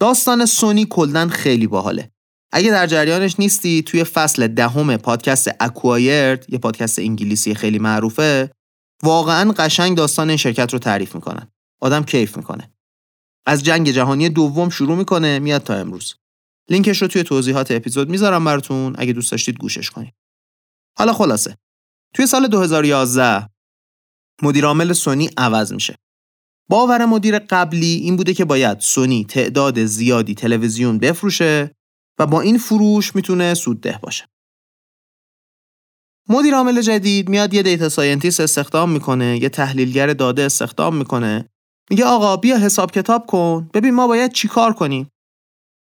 داستان 0.00 0.46
سونی 0.46 0.86
کلدن 0.90 1.28
خیلی 1.28 1.66
باحاله. 1.66 2.10
اگه 2.52 2.70
در 2.70 2.86
جریانش 2.86 3.34
نیستی 3.38 3.82
توی 3.82 4.04
فصل 4.04 4.48
دهم 4.48 4.96
پادکست 4.96 5.50
اکوایرد 5.60 6.52
یه 6.52 6.58
پادکست 6.58 6.98
انگلیسی 6.98 7.54
خیلی 7.54 7.78
معروفه 7.78 8.50
واقعا 9.02 9.52
قشنگ 9.52 9.96
داستان 9.96 10.28
این 10.28 10.36
شرکت 10.36 10.72
رو 10.72 10.78
تعریف 10.78 11.14
می‌کنن. 11.14 11.48
آدم 11.80 12.04
کیف 12.04 12.36
می‌کنه. 12.36 12.72
از 13.46 13.62
جنگ 13.62 13.90
جهانی 13.90 14.28
دوم 14.28 14.68
شروع 14.68 14.96
می‌کنه 14.96 15.38
میاد 15.38 15.62
تا 15.62 15.74
امروز. 15.74 16.14
لینکش 16.70 17.02
رو 17.02 17.08
توی 17.08 17.22
توضیحات 17.22 17.70
اپیزود 17.70 18.10
می‌ذارم 18.10 18.44
براتون 18.44 18.94
اگه 18.98 19.12
دوست 19.12 19.30
داشتید 19.30 19.58
گوشش 19.58 19.90
کنید. 19.90 20.14
حالا 20.98 21.12
خلاصه. 21.12 21.56
توی 22.14 22.26
سال 22.26 22.46
2011 22.46 23.48
مدیر 24.42 24.64
عامل 24.64 24.92
سونی 24.92 25.30
عوض 25.36 25.72
میشه. 25.72 25.96
باور 26.70 27.04
مدیر 27.04 27.38
قبلی 27.38 27.94
این 27.94 28.16
بوده 28.16 28.34
که 28.34 28.44
باید 28.44 28.80
سونی 28.80 29.24
تعداد 29.24 29.84
زیادی 29.84 30.34
تلویزیون 30.34 30.98
بفروشه 30.98 31.74
و 32.18 32.26
با 32.26 32.40
این 32.40 32.58
فروش 32.58 33.14
می‌تونه 33.14 33.54
سودده 33.54 33.98
باشه. 34.02 34.26
مدیر 36.28 36.54
عامل 36.54 36.80
جدید 36.80 37.28
میاد 37.28 37.54
یه 37.54 37.62
data 37.62 37.88
scientist 37.88 38.40
استخدام 38.40 38.90
می‌کنه، 38.90 39.38
یه 39.42 39.48
تحلیلگر 39.48 40.06
داده 40.06 40.42
استخدام 40.42 40.96
می‌کنه. 40.96 41.48
میگه 41.90 42.04
آقا 42.04 42.36
بیا 42.36 42.58
حساب 42.58 42.90
کتاب 42.90 43.26
کن، 43.26 43.70
ببین 43.74 43.94
ما 43.94 44.06
باید 44.06 44.32
چیکار 44.32 44.72
کنیم. 44.72 45.08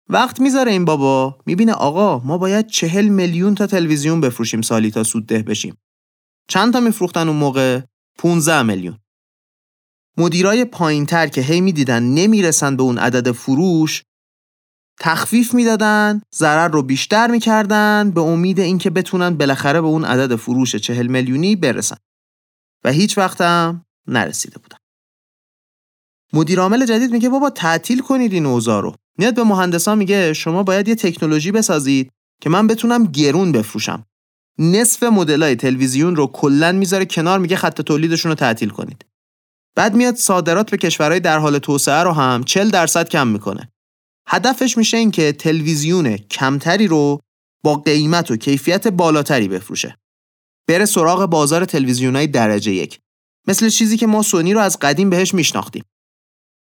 وقت 0.09 0.40
می‌ذاره 0.40 0.73
این 0.73 0.85
بابا 0.85 1.38
می‌بینه 1.47 1.73
آقا 1.73 2.19
ما 2.19 2.38
باید 2.38 2.66
چهل 2.66 3.09
میلیون 3.09 3.55
تا 3.55 3.66
تلویزیون 3.66 4.21
بفروشیم 4.21 4.62
سالی 4.62 4.90
تا 4.90 5.05
سودده 5.05 5.43
بشیم. 5.43 5.76
چند 6.49 6.73
تا 6.73 6.81
میفروختن 6.81 7.28
اون 7.28 7.37
موقع؟ 7.37 7.81
15 8.19 8.62
میلیون. 8.62 8.99
مدیرای 10.16 10.64
پایینتر 10.64 11.26
که 11.26 11.40
هی 11.40 11.61
می‌دیدن 11.61 12.02
نمی‌رسن 12.02 12.76
به 12.76 12.82
اون 12.82 12.99
عدد 12.99 13.32
فروش 13.32 14.02
تخفیف 15.00 15.54
می‌دادن 15.54 16.23
ضرر 16.35 16.68
رو 16.68 16.82
بیشتر 16.82 17.30
می‌کردن 17.30 18.11
به 18.11 18.20
امید 18.20 18.61
اینکه 18.61 18.90
بتونن 18.90 19.30
بالاخره 19.30 19.80
به 19.80 19.87
اون 19.87 20.04
عدد 20.04 20.37
فروش 20.37 20.76
چهل 20.76 21.06
میلیونی 21.06 21.56
برسن. 21.56 21.96
و 22.85 22.92
هیچ 22.92 23.18
وقتم 23.18 23.85
نرسیده 24.06 24.58
بودن 24.58 24.76
مدیر 26.32 26.61
عامل 26.61 26.87
جدید 26.87 27.12
میگه 27.12 27.28
بابا 27.28 27.50
تعطیل 27.50 28.00
کنید 28.00 28.32
این 28.32 28.46
اوضاع 28.46 28.82
رو. 28.82 28.94
میاد 29.18 29.35
به 29.35 29.44
مهندسا 29.44 29.94
میگه 29.94 30.32
شما 30.32 30.62
باید 30.62 30.88
یه 30.88 30.94
تکنولوژی 30.94 31.52
بسازید 31.52 32.11
که 32.40 32.50
من 32.50 32.66
بتونم 32.66 33.04
گرون 33.04 33.52
بفروشم. 33.52 34.04
نصف 34.58 35.02
مدلای 35.02 35.56
تلویزیون 35.56 36.16
رو 36.16 36.26
کلا 36.26 36.73
می‌ذاره 36.73 37.04
کنار 37.04 37.38
میگه 37.38 37.56
خط 37.56 37.80
تولیدشون 37.80 38.30
رو 38.30 38.35
تعطیل 38.35 38.68
کنید. 38.68 39.04
بعد 39.76 39.95
میاد 39.95 40.14
صادرات 40.14 40.71
به 40.71 40.76
کشورهای 40.76 41.21
در 41.21 41.38
حال 41.38 41.59
توسعه 41.59 42.02
رو 42.02 42.12
هم 42.12 42.45
40 42.45 42.71
درصد 42.71 43.09
کم 43.09 43.26
می‌کنه. 43.26 43.73
هدفش 44.28 44.76
میشه 44.76 44.97
این 44.97 45.11
که 45.11 45.33
تلویزیون 45.33 46.16
کمتری 46.16 46.87
رو 46.87 47.21
با 47.64 47.75
قیمت 47.75 48.30
و 48.30 48.37
کیفیت 48.37 48.88
بالاتری 48.88 49.49
بفروشه. 49.49 49.97
بره 50.68 50.85
سراغ 50.85 51.26
بازار 51.26 51.64
تلویزیونای 51.64 52.26
درجه 52.26 52.73
یک. 52.73 53.00
مثل 53.49 53.68
چیزی 53.68 53.97
که 53.97 54.06
ما 54.06 54.23
سونی 54.23 54.54
رو 54.54 54.61
از 54.61 54.78
قدیم 54.78 55.11
بهش 55.11 55.35
میشناختیم. 55.35 55.85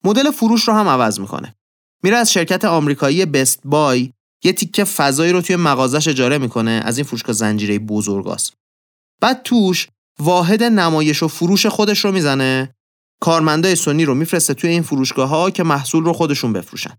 مدل 0.04 0.32
فروش 0.32 0.68
رو 0.68 0.74
هم 0.74 0.88
عوض 0.88 1.20
می‌کنه. 1.20 1.56
میره 2.04 2.18
از 2.18 2.34
شرکت 2.34 2.66
آمریکایی 2.66 3.25
بست 3.25 3.62
بای 3.66 4.13
یه 4.44 4.54
تیکه 4.54 4.84
فضایی 4.84 5.32
رو 5.32 5.42
توی 5.42 5.56
مغازش 5.56 6.08
اجاره 6.08 6.38
می‌کنه 6.38 6.82
از 6.86 6.98
این 6.98 7.08
فروشگاه 7.08 7.34
زنجیره 7.34 7.80
بزرگاست. 7.80 8.54
بعد 9.22 9.42
توش 9.44 9.88
واحد 10.20 10.63
نمایش 10.63 11.24
و 11.24 11.27
فروش 11.27 11.66
خودش 11.66 12.06
رو 12.06 12.12
می‌زنه 12.12 12.74
کارمندای 13.21 13.75
سونی 13.75 14.05
رو 14.05 14.15
میفرسته 14.15 14.53
توی 14.53 14.69
این 14.69 14.81
فروشگاه 14.81 15.29
ها 15.29 15.50
که 15.50 15.63
محصول 15.63 16.03
رو 16.03 16.13
خودشون 16.13 16.53
بفروشن. 16.53 16.97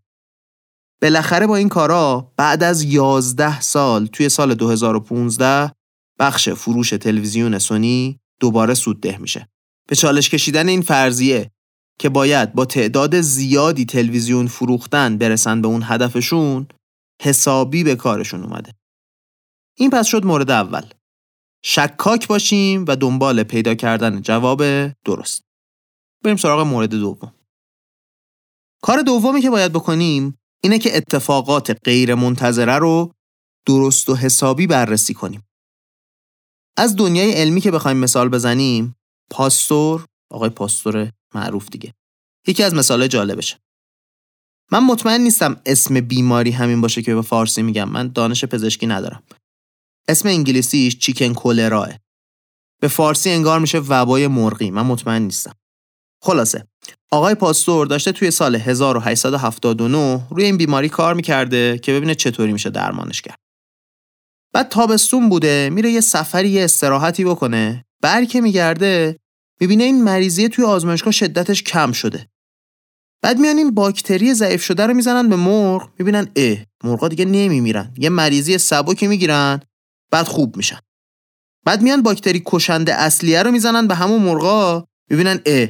بالاخره 1.03 1.47
با 1.47 1.57
این 1.57 1.69
کارا 1.69 2.33
بعد 2.37 2.63
از 2.63 2.83
11 2.83 3.61
سال 3.61 4.07
توی 4.07 4.29
سال 4.29 4.55
2015 4.55 5.73
بخش 6.19 6.49
فروش 6.49 6.91
تلویزیون 6.91 7.59
سونی 7.59 8.21
دوباره 8.41 8.75
سودده 8.75 9.19
میشه. 9.19 9.49
به 9.89 9.97
چالش 9.97 10.31
کشیدن 10.31 10.69
این 10.69 10.83
فرضیه 10.83 11.51
که 11.99 12.09
باید 12.09 12.53
با 12.53 12.65
تعداد 12.65 13.21
زیادی 13.21 13.85
تلویزیون 13.85 14.47
فروختن 14.47 15.19
برسن 15.19 15.63
به 15.63 15.69
اون 15.69 15.83
هدفشون 15.85 16.67
حسابی 17.23 17.85
به 17.85 17.97
کارشون 17.97 18.45
اومده. 18.45 18.75
این 19.77 19.91
پس 19.91 20.07
شد 20.07 20.27
مورد 20.27 20.51
اول. 20.51 20.83
شکاک 21.65 22.29
باشیم 22.29 22.85
و 22.89 22.97
دنبال 22.97 23.43
پیدا 23.43 23.75
کردن 23.75 24.23
جواب 24.23 24.63
درست. 25.05 25.48
بریم 26.25 26.37
سراغ 26.37 26.67
مورد 26.67 26.91
دوم 26.91 27.35
کار 28.83 29.03
دومی 29.03 29.41
که 29.41 29.51
باید 29.51 29.73
بکنیم 29.73 30.39
اینه 30.63 30.79
که 30.79 30.97
اتفاقات 30.97 31.79
غیر 31.85 32.15
منتظره 32.15 32.79
رو 32.79 33.15
درست 33.67 34.09
و 34.09 34.15
حسابی 34.15 34.67
بررسی 34.67 35.15
کنیم. 35.15 35.49
از 36.77 36.97
دنیای 36.97 37.33
علمی 37.33 37.61
که 37.61 37.71
بخوایم 37.71 37.97
مثال 37.97 38.29
بزنیم، 38.29 38.97
پاستور، 39.31 40.07
آقای 40.31 40.51
پاستور 40.51 41.13
معروف 41.35 41.69
دیگه. 41.69 41.95
یکی 42.47 42.63
از 42.63 42.75
مثال 42.75 43.07
جالبشه. 43.07 43.59
من 44.73 44.85
مطمئن 44.85 45.21
نیستم 45.21 45.61
اسم 45.67 46.01
بیماری 46.01 46.51
همین 46.51 46.81
باشه 46.81 47.03
که 47.03 47.15
به 47.15 47.23
فارسی 47.23 47.63
میگم. 47.63 47.89
من 47.89 48.09
دانش 48.09 48.45
پزشکی 48.45 48.87
ندارم. 48.87 49.23
اسم 50.09 50.29
انگلیسیش 50.29 50.99
چیکن 50.99 51.35
کولراه. 51.35 51.89
به 52.81 52.89
فارسی 52.89 53.31
انگار 53.31 53.59
میشه 53.59 53.79
وبای 53.79 54.27
مرغی 54.27 54.71
من 54.71 54.83
مطمئن 54.83 55.23
نیستم 55.23 55.55
خلاصه. 56.23 56.67
آقای 57.11 57.35
پاستور 57.35 57.87
داشته 57.87 58.13
توی 58.13 58.31
سال 58.31 58.57
1879 58.57 60.27
روی 60.31 60.45
این 60.45 60.57
بیماری 60.57 60.89
کار 60.89 61.15
می‌کرده 61.15 61.79
که 61.79 61.93
ببینه 61.93 62.15
چطوری 62.15 62.53
میشه 62.53 62.71
درمانش 62.71 63.23
کرد. 63.23 63.39
بعد 64.53 64.69
تابستون 64.69 65.29
بوده 65.29 65.71
میره 65.71 65.91
یه 65.91 66.01
سفری 66.01 66.49
یه 66.49 66.65
استراحتی 66.65 67.25
بکنه. 67.25 67.85
بر 68.03 68.25
که 68.25 68.41
میگرده 68.41 69.17
می‌بینه 69.61 69.85
این 69.85 70.05
مریضیه 70.05 70.49
توی 70.49 70.65
آزمایشگاه 70.65 71.13
شدتش 71.13 71.63
کم 71.63 71.93
شده. 71.93 72.29
بعد 73.23 73.39
میان 73.39 73.59
این 73.59 73.75
باکتری 73.75 74.35
ضعیف 74.35 74.63
شده 74.63 74.87
رو 74.87 74.95
می‌زنن 74.95 75.29
به 75.29 75.37
مرغ 75.37 75.89
می‌بینن 75.99 76.29
اه 76.37 76.57
مرغا 76.85 77.09
دیگه 77.09 77.25
نمیمیرن. 77.25 77.95
یه 77.99 78.09
مریضی 78.09 78.59
سبکی 78.59 79.07
می‌گیرن 79.07 79.61
بعد 80.11 80.27
خوب 80.27 80.57
میشن. 80.57 80.79
بعد 81.65 81.83
میان 81.83 82.03
باکتری 82.03 82.43
کشنده 82.47 82.95
اصلیه 82.95 83.43
رو 83.43 83.51
می‌زنن 83.51 83.87
به 83.87 83.95
همون 83.95 84.23
مرغا 84.23 84.85
می‌بینن 85.11 85.41
اه 85.47 85.69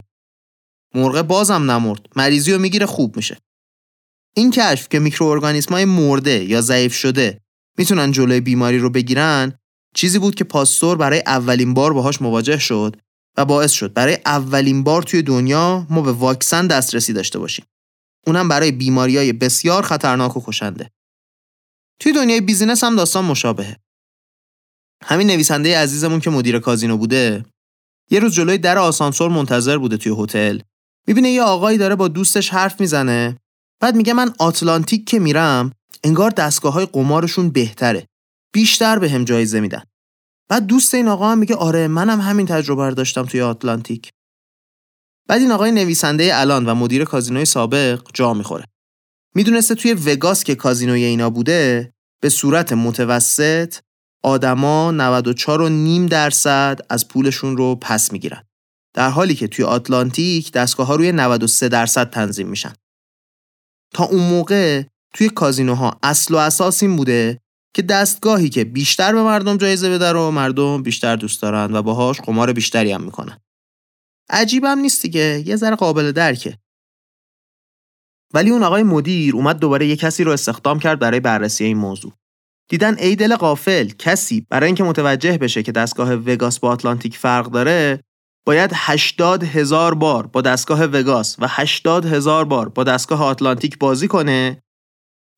مرغ 0.94 1.22
بازم 1.22 1.70
نمرد 1.70 2.06
مریضی 2.16 2.52
رو 2.52 2.58
می‌گیره 2.58 2.86
خوب 2.86 3.16
میشه 3.16 3.38
این 4.36 4.50
کشف 4.50 4.88
که 4.88 5.12
های 5.70 5.84
مرده 5.84 6.44
یا 6.44 6.60
ضعیف 6.60 6.94
شده 6.94 7.40
می‌تونن 7.78 8.12
جلوی 8.12 8.40
بیماری 8.40 8.78
رو 8.78 8.90
بگیرن 8.90 9.58
چیزی 9.94 10.18
بود 10.18 10.34
که 10.34 10.44
پاستور 10.44 10.96
برای 10.96 11.22
اولین 11.26 11.74
بار 11.74 11.92
باهاش 11.92 12.22
مواجه 12.22 12.58
شد 12.58 12.96
و 13.36 13.44
باعث 13.44 13.72
شد 13.72 13.92
برای 13.92 14.18
اولین 14.26 14.84
بار 14.84 15.02
توی 15.02 15.22
دنیا 15.22 15.86
ما 15.90 16.02
به 16.02 16.12
واکسن 16.12 16.66
دسترسی 16.66 17.12
داشته 17.12 17.38
باشیم. 17.38 17.64
اونم 18.26 18.48
برای 18.48 18.72
بیماری 18.72 19.16
های 19.16 19.32
بسیار 19.32 19.82
خطرناک 19.82 20.36
و 20.36 20.42
کشنده. 20.46 20.90
توی 22.00 22.12
دنیای 22.12 22.40
بیزینس 22.40 22.84
هم 22.84 22.96
داستان 22.96 23.24
مشابهه. 23.24 23.76
همین 25.04 25.26
نویسنده 25.26 25.78
عزیزمون 25.78 26.20
که 26.20 26.30
مدیر 26.30 26.58
کازینو 26.58 26.96
بوده 26.96 27.44
یه 28.10 28.20
روز 28.20 28.34
جلوی 28.34 28.58
در 28.58 28.78
آسانسور 28.78 29.30
منتظر 29.30 29.78
بوده 29.78 29.96
توی 29.96 30.14
هتل 30.18 30.58
می‌بینه 31.08 31.30
یه 31.30 31.42
آقایی 31.42 31.78
داره 31.78 31.94
با 31.94 32.08
دوستش 32.08 32.50
حرف 32.50 32.80
می‌زنه. 32.80 33.36
بعد 33.80 33.94
میگه 33.94 34.12
من 34.12 34.34
آتلانتیک 34.38 35.08
که 35.08 35.18
میرم 35.18 35.72
انگار 36.04 36.30
دستگاه 36.30 36.72
های 36.72 36.86
قمارشون 36.86 37.50
بهتره. 37.50 38.06
بیشتر 38.54 38.98
به 38.98 39.10
هم 39.10 39.24
جایزه 39.24 39.60
میدن. 39.60 39.82
بعد 40.48 40.66
دوست 40.66 40.94
این 40.94 41.08
آقا 41.08 41.30
هم 41.30 41.38
میگه 41.38 41.54
آره 41.54 41.88
منم 41.88 42.20
همین 42.20 42.46
تجربه 42.46 42.88
رو 42.88 42.94
داشتم 42.94 43.24
توی 43.24 43.40
آتلانتیک. 43.40 44.10
بعد 45.28 45.40
این 45.40 45.52
آقای 45.52 45.72
نویسنده 45.72 46.30
الان 46.32 46.66
و 46.66 46.74
مدیر 46.74 47.04
کازینوی 47.04 47.44
سابق 47.44 48.00
جا 48.14 48.34
می‌خوره. 48.34 48.64
می‌دونسته 49.34 49.74
توی 49.74 49.92
وگاس 49.92 50.44
که 50.44 50.54
کازینوی 50.54 51.04
اینا 51.04 51.30
بوده 51.30 51.92
به 52.22 52.28
صورت 52.28 52.72
متوسط 52.72 53.74
آدما 54.22 54.90
94 54.90 55.62
و 55.62 55.68
نیم 55.68 56.06
درصد 56.06 56.80
از 56.90 57.08
پولشون 57.08 57.56
رو 57.56 57.74
پس 57.74 58.12
می‌گیرن. 58.12 58.47
در 58.94 59.10
حالی 59.10 59.34
که 59.34 59.48
توی 59.48 59.64
آتلانتیک 59.64 60.52
دستگاه 60.52 60.86
ها 60.86 60.94
روی 60.94 61.12
93 61.12 61.68
درصد 61.68 62.10
تنظیم 62.10 62.48
میشن 62.48 62.72
تا 63.94 64.04
اون 64.04 64.30
موقع 64.30 64.82
توی 65.14 65.28
کازینوها 65.28 65.98
اصل 66.02 66.34
و 66.34 66.36
اساس 66.36 66.82
این 66.82 66.96
بوده 66.96 67.40
که 67.74 67.82
دستگاهی 67.82 68.48
که 68.48 68.64
بیشتر 68.64 69.12
به 69.12 69.22
مردم 69.22 69.56
جایزه 69.56 69.90
بده 69.90 70.12
رو 70.12 70.30
مردم 70.30 70.82
بیشتر 70.82 71.16
دوست 71.16 71.42
دارن 71.42 71.74
و 71.74 71.82
باهاش 71.82 72.20
قمار 72.20 72.52
بیشتری 72.52 72.92
هم 72.92 73.02
می‌کنن. 73.02 73.38
عجیبم 74.30 74.78
نیست 74.78 75.02
دیگه 75.02 75.42
یه 75.46 75.56
ذره 75.56 75.76
قابل 75.76 76.12
درکه. 76.12 76.58
ولی 78.34 78.50
اون 78.50 78.62
آقای 78.62 78.82
مدیر 78.82 79.36
اومد 79.36 79.58
دوباره 79.58 79.86
یه 79.86 79.96
کسی 79.96 80.24
رو 80.24 80.32
استخدام 80.32 80.78
کرد 80.78 80.98
برای 80.98 81.20
بررسی 81.20 81.64
این 81.64 81.76
موضوع. 81.76 82.12
دیدن 82.68 82.98
ای 82.98 83.16
دل 83.16 83.36
قافل 83.36 83.88
کسی 83.88 84.46
برای 84.50 84.66
اینکه 84.66 84.84
متوجه 84.84 85.38
بشه 85.38 85.62
که 85.62 85.72
دستگاه 85.72 86.14
وگاس 86.14 86.58
با 86.58 86.70
آتلانتیک 86.70 87.16
فرق 87.16 87.50
داره 87.50 88.00
باید 88.48 88.70
80 88.74 89.44
هزار 89.44 89.94
بار 89.94 90.26
با 90.26 90.40
دستگاه 90.40 90.84
وگاس 90.84 91.36
و 91.38 91.46
80 91.48 92.06
هزار 92.06 92.44
بار 92.44 92.68
با 92.68 92.84
دستگاه 92.84 93.24
آتلانتیک 93.24 93.78
بازی 93.78 94.08
کنه 94.08 94.62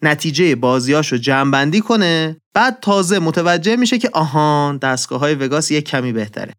نتیجه 0.02 0.56
بازیاشو 0.56 1.16
جمعبندی 1.16 1.80
کنه 1.80 2.40
بعد 2.54 2.80
تازه 2.80 3.18
متوجه 3.18 3.76
میشه 3.76 3.98
که 3.98 4.10
آهان 4.12 4.76
دستگاه 4.76 5.20
های 5.20 5.34
وگاس 5.34 5.70
یک 5.70 5.84
کمی 5.84 6.12
بهتره. 6.12 6.54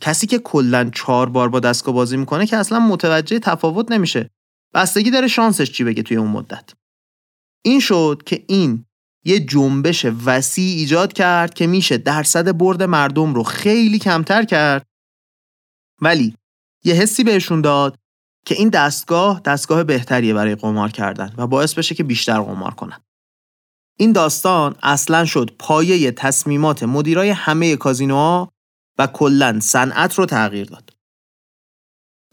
کسی 0.00 0.26
که 0.26 0.38
کلا 0.38 0.90
چهار 0.94 1.28
بار 1.28 1.48
با 1.48 1.60
دستگاه 1.60 1.94
بازی 1.94 2.16
می‌کنه 2.16 2.46
که 2.46 2.56
اصلا 2.56 2.78
متوجه 2.78 3.38
تفاوت 3.38 3.92
نمیشه. 3.92 4.30
بستگی 4.74 5.10
داره 5.10 5.28
شانسش 5.28 5.72
چی 5.72 5.84
بگه 5.84 6.02
توی 6.02 6.16
اون 6.16 6.30
مدت. 6.30 6.72
این 7.64 7.80
شد 7.80 8.22
که 8.26 8.44
این 8.48 8.84
یه 9.24 9.40
جنبش 9.40 10.06
وسیع 10.24 10.76
ایجاد 10.76 11.12
کرد 11.12 11.54
که 11.54 11.66
میشه 11.66 11.98
درصد 11.98 12.58
برد 12.58 12.82
مردم 12.82 13.34
رو 13.34 13.42
خیلی 13.42 13.98
کمتر 13.98 14.44
کرد 14.44 14.86
ولی 16.02 16.34
یه 16.84 16.94
حسی 16.94 17.24
بهشون 17.24 17.60
داد 17.60 17.98
که 18.46 18.54
این 18.54 18.68
دستگاه 18.68 19.40
دستگاه 19.40 19.84
بهتریه 19.84 20.34
برای 20.34 20.54
قمار 20.54 20.90
کردن 20.90 21.34
و 21.36 21.46
باعث 21.46 21.74
بشه 21.74 21.94
که 21.94 22.04
بیشتر 22.04 22.40
قمار 22.40 22.74
کنن. 22.74 23.00
این 23.98 24.12
داستان 24.12 24.76
اصلا 24.82 25.24
شد 25.24 25.50
پایه 25.58 26.10
تصمیمات 26.10 26.82
مدیرای 26.82 27.30
همه 27.30 27.76
کازینوها 27.76 28.52
و 28.98 29.06
کلا 29.06 29.60
صنعت 29.60 30.14
رو 30.14 30.26
تغییر 30.26 30.66
داد. 30.66 30.90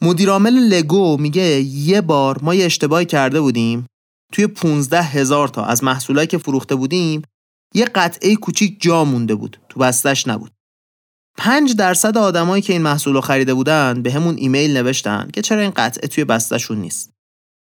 مدیرعامل 0.02 0.54
لگو 0.54 1.18
میگه 1.18 1.62
یه 1.62 2.02
بار 2.02 2.40
ما 2.42 2.56
یه 2.56 2.66
اشتباهی 2.66 3.06
کرده 3.06 3.42
بودیم 3.42 3.88
توی 4.34 4.48
15 4.48 5.02
هزار 5.02 5.48
تا 5.48 5.66
از 5.66 5.84
محصولایی 5.84 6.28
که 6.28 6.38
فروخته 6.38 6.76
بودیم 6.76 7.22
یه 7.74 7.86
قطعه 7.86 8.36
کوچیک 8.36 8.82
جا 8.82 9.06
مونده 9.06 9.36
بود 9.36 9.60
تو 9.70 9.80
بستش 9.80 10.28
نبود 10.28 10.53
5 11.38 11.76
درصد 11.76 12.18
آدمایی 12.18 12.62
که 12.62 12.74
این 12.74 12.82
محصول 12.82 13.14
رو 13.14 13.22
خریده 13.22 13.54
بودن 13.54 14.02
به 14.02 14.12
همون 14.12 14.36
ایمیل 14.38 14.78
نوشتن 14.78 15.30
که 15.34 15.42
چرا 15.42 15.62
این 15.62 15.72
قطعه 15.76 16.08
توی 16.08 16.24
بستهشون 16.24 16.78
نیست. 16.78 17.14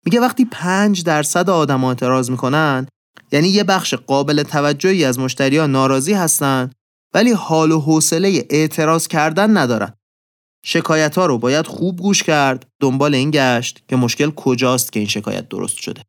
میگه 0.05 0.21
وقتی 0.21 0.45
5 0.45 1.03
درصد 1.03 1.51
آدما 1.51 1.89
اعتراض 1.89 2.31
می‌کنن 2.31 2.87
یعنی 3.33 3.49
یه 3.49 3.65
بخش 3.65 3.95
قابل 3.95 4.43
توجهی 4.43 5.05
از 5.05 5.19
مشتریا 5.19 5.67
ناراضی 5.67 6.13
هستن 6.13 6.71
ولی 7.15 7.33
حال 7.33 7.73
و 7.73 7.81
حوصله 7.81 8.47
اعتراض 8.51 9.09
کردن 9.09 9.57
ندارن. 9.57 9.93
شکایت 10.65 11.19
ها 11.19 11.27
رو 11.27 11.39
باید 11.39 11.67
خوب 11.67 12.01
گوش 12.01 12.23
کرد 12.23 12.67
دنبال 12.81 13.15
این 13.15 13.31
گشت 13.31 13.85
که 13.89 13.97
مشکل 13.97 14.31
کجاست 14.31 14.93
که 14.93 15.01
این 15.01 15.09
شکایت 15.09 15.49
درست 15.49 15.77
شده. 15.77 16.03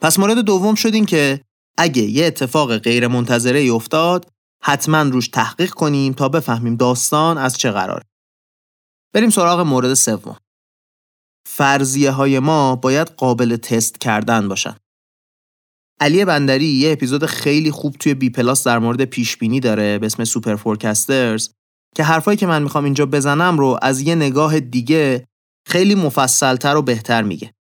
پس 0.00 0.18
مورد 0.18 0.38
دوم 0.38 0.74
شد 0.74 1.04
که 1.04 1.40
اگه 1.78 2.02
یه 2.02 2.26
اتفاق 2.26 2.78
غیر 2.78 3.08
منتظره 3.08 3.72
افتاد 3.72 4.26
حتما 4.64 5.02
روش 5.02 5.28
تحقیق 5.28 5.70
کنیم 5.70 6.12
تا 6.12 6.28
بفهمیم 6.28 6.76
داستان 6.76 7.38
از 7.38 7.56
چه 7.56 7.70
قراره. 7.70 8.02
بریم 9.14 9.30
سراغ 9.30 9.60
مورد 9.60 9.94
سوم. 9.94 10.36
فرضیه 11.48 12.10
های 12.10 12.38
ما 12.38 12.76
باید 12.76 13.08
قابل 13.08 13.56
تست 13.56 13.98
کردن 13.98 14.48
باشن. 14.48 14.76
علی 16.00 16.24
بندری 16.24 16.66
یه 16.66 16.92
اپیزود 16.92 17.26
خیلی 17.26 17.70
خوب 17.70 17.96
توی 17.96 18.14
بی 18.14 18.30
پلاس 18.30 18.64
در 18.64 18.78
مورد 18.78 19.04
پیش 19.04 19.36
بینی 19.36 19.60
داره 19.60 19.98
به 19.98 20.06
اسم 20.06 20.24
Superforecasters 20.24 21.50
که 21.96 22.02
حرفایی 22.04 22.36
که 22.36 22.46
من 22.46 22.62
می‌خوام 22.62 22.84
اینجا 22.84 23.06
بزنم 23.06 23.58
رو 23.58 23.78
از 23.82 24.00
یه 24.00 24.14
نگاه 24.14 24.60
دیگه 24.60 25.26
خیلی 25.68 25.94
مفصلتر 25.94 26.76
و 26.76 26.82
بهتر 26.82 27.22
میگه. 27.22 27.52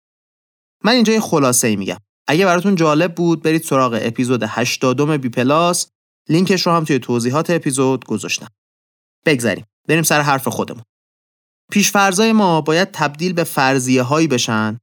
من 0.85 0.93
اینجا 0.93 1.13
یه 1.13 1.21
خلاصه 1.21 1.69
ای 1.69 1.77
میگم. 1.77 1.97
اگه 2.29 2.45
براتون 2.45 2.75
جالب 2.75 3.15
بود 3.15 3.43
برید 3.43 3.63
سراغ 3.63 3.99
اپیزود 4.03 4.43
80 4.47 5.21
بی 5.21 5.29
پلاس 5.29 5.89
لینکش 6.29 6.67
رو 6.67 6.73
هم 6.73 6.85
توی 6.85 6.99
توضیحات 6.99 7.51
اپیزود 7.51 8.05
گذاشتم. 8.05 8.49
بگذریم. 9.27 9.65
بریم 9.89 10.03
سر 10.03 10.21
حرف 10.21 10.49
خودمون. 10.49 10.83
پیش‌فرضای 11.73 12.33
ما 12.33 12.61
باید 12.61 12.89
تبدیل 12.93 13.33
به 13.33 13.45
فرضیه 13.45 14.03
هایی 14.03 14.29
بشن 14.29 14.79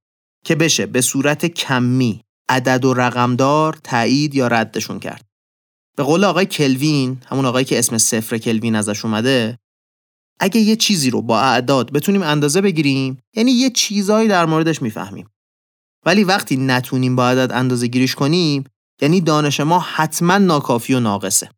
که 0.46 0.56
بشه 0.56 0.86
به 0.86 1.02
صورت 1.02 1.46
کمی 1.46 2.24
عدد 2.50 2.86
و 2.86 2.94
رقمدار 2.94 3.80
تایید 3.84 4.36
یا 4.36 4.48
ردشون 4.48 5.00
کرد. 5.00 5.26
به 5.98 6.04
قول 6.04 6.24
آقای 6.24 6.46
کلوین 6.46 7.22
همون 7.26 7.46
آقایی 7.46 7.66
که 7.66 7.80
اسم 7.80 7.98
صفر 7.98 8.38
کلوین 8.38 8.76
ازش 8.76 9.06
اومده 9.06 9.58
اگه 10.40 10.62
یه 10.62 10.76
چیزی 10.76 11.10
رو 11.10 11.22
با 11.22 11.42
اعداد 11.42 11.92
بتونیم 11.92 12.22
اندازه 12.22 12.62
بگیریم 12.62 13.18
یعنی 13.36 13.52
یه 13.52 13.70
چیزایی 13.70 14.28
در 14.28 14.46
موردش 14.46 14.82
می‌فهمیم 14.82 15.30
ولی 16.06 16.24
وقتی 16.24 16.58
نتونیم 16.58 17.16
با 17.16 17.30
عدد 17.30 17.52
اندازه 17.52 17.88
گیریش 17.88 18.16
کنیم 18.16 18.64
یعنی 19.02 19.22
دانش 19.22 19.60
ما 19.60 19.80
حتما 19.80 20.38
ناکافی 20.38 20.94
و 20.94 21.00
ناقصه. 21.00 21.50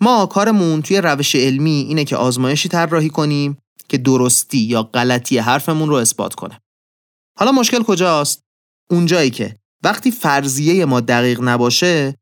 ما 0.00 0.26
کارمون 0.26 0.82
توی 0.82 1.00
روش 1.00 1.36
علمی 1.36 1.70
اینه 1.70 2.04
که 2.04 2.16
آزمایشی 2.16 2.68
طراحی 2.68 3.08
کنیم 3.08 3.58
که 3.88 3.98
درستی 3.98 4.58
یا 4.58 4.82
غلطی 4.82 5.38
حرفمون 5.38 5.88
رو 5.88 5.94
اثبات 5.94 6.34
کنه. 6.34 6.60
حالا 7.38 7.52
مشکل 7.52 7.82
کجاست؟ 7.82 8.40
اونجایی 8.90 9.30
که 9.30 9.58
وقتی 9.82 10.10
فرضیه 10.10 10.84
ما 10.84 11.00
دقیق 11.00 11.40
نباشه 11.42 12.14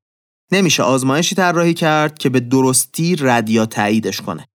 نمیشه 0.53 0.83
آزمایشی 0.83 1.35
طراحی 1.35 1.75
کرد 1.75 2.19
که 2.19 2.29
به 2.29 2.41
درستی 2.41 3.17
رد 3.17 3.51
یا 3.51 3.67
تاییدش 3.67 4.21
کنه. 4.21 4.49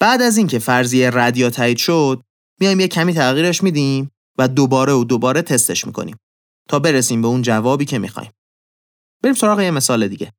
بعد 0.00 0.22
از 0.22 0.36
اینکه 0.36 0.58
فرضیه 0.58 1.10
رد 1.10 1.36
یا 1.36 1.50
تایید 1.50 1.78
شد، 1.78 2.22
میایم 2.60 2.80
یه 2.80 2.88
کمی 2.88 3.14
تغییرش 3.14 3.62
میدیم 3.62 4.10
و 4.38 4.48
دوباره 4.48 4.92
و 4.92 5.04
دوباره 5.04 5.42
تستش 5.42 5.86
می‌کنیم. 5.86 6.16
تا 6.68 6.78
برسیم 6.78 7.22
به 7.22 7.28
اون 7.28 7.42
جوابی 7.42 7.84
که 7.84 7.98
می‌خوایم. 7.98 8.30
بریم 9.22 9.34
سراغ 9.34 9.60
یه 9.60 9.70
مثال 9.70 10.08
دیگه. 10.08 10.32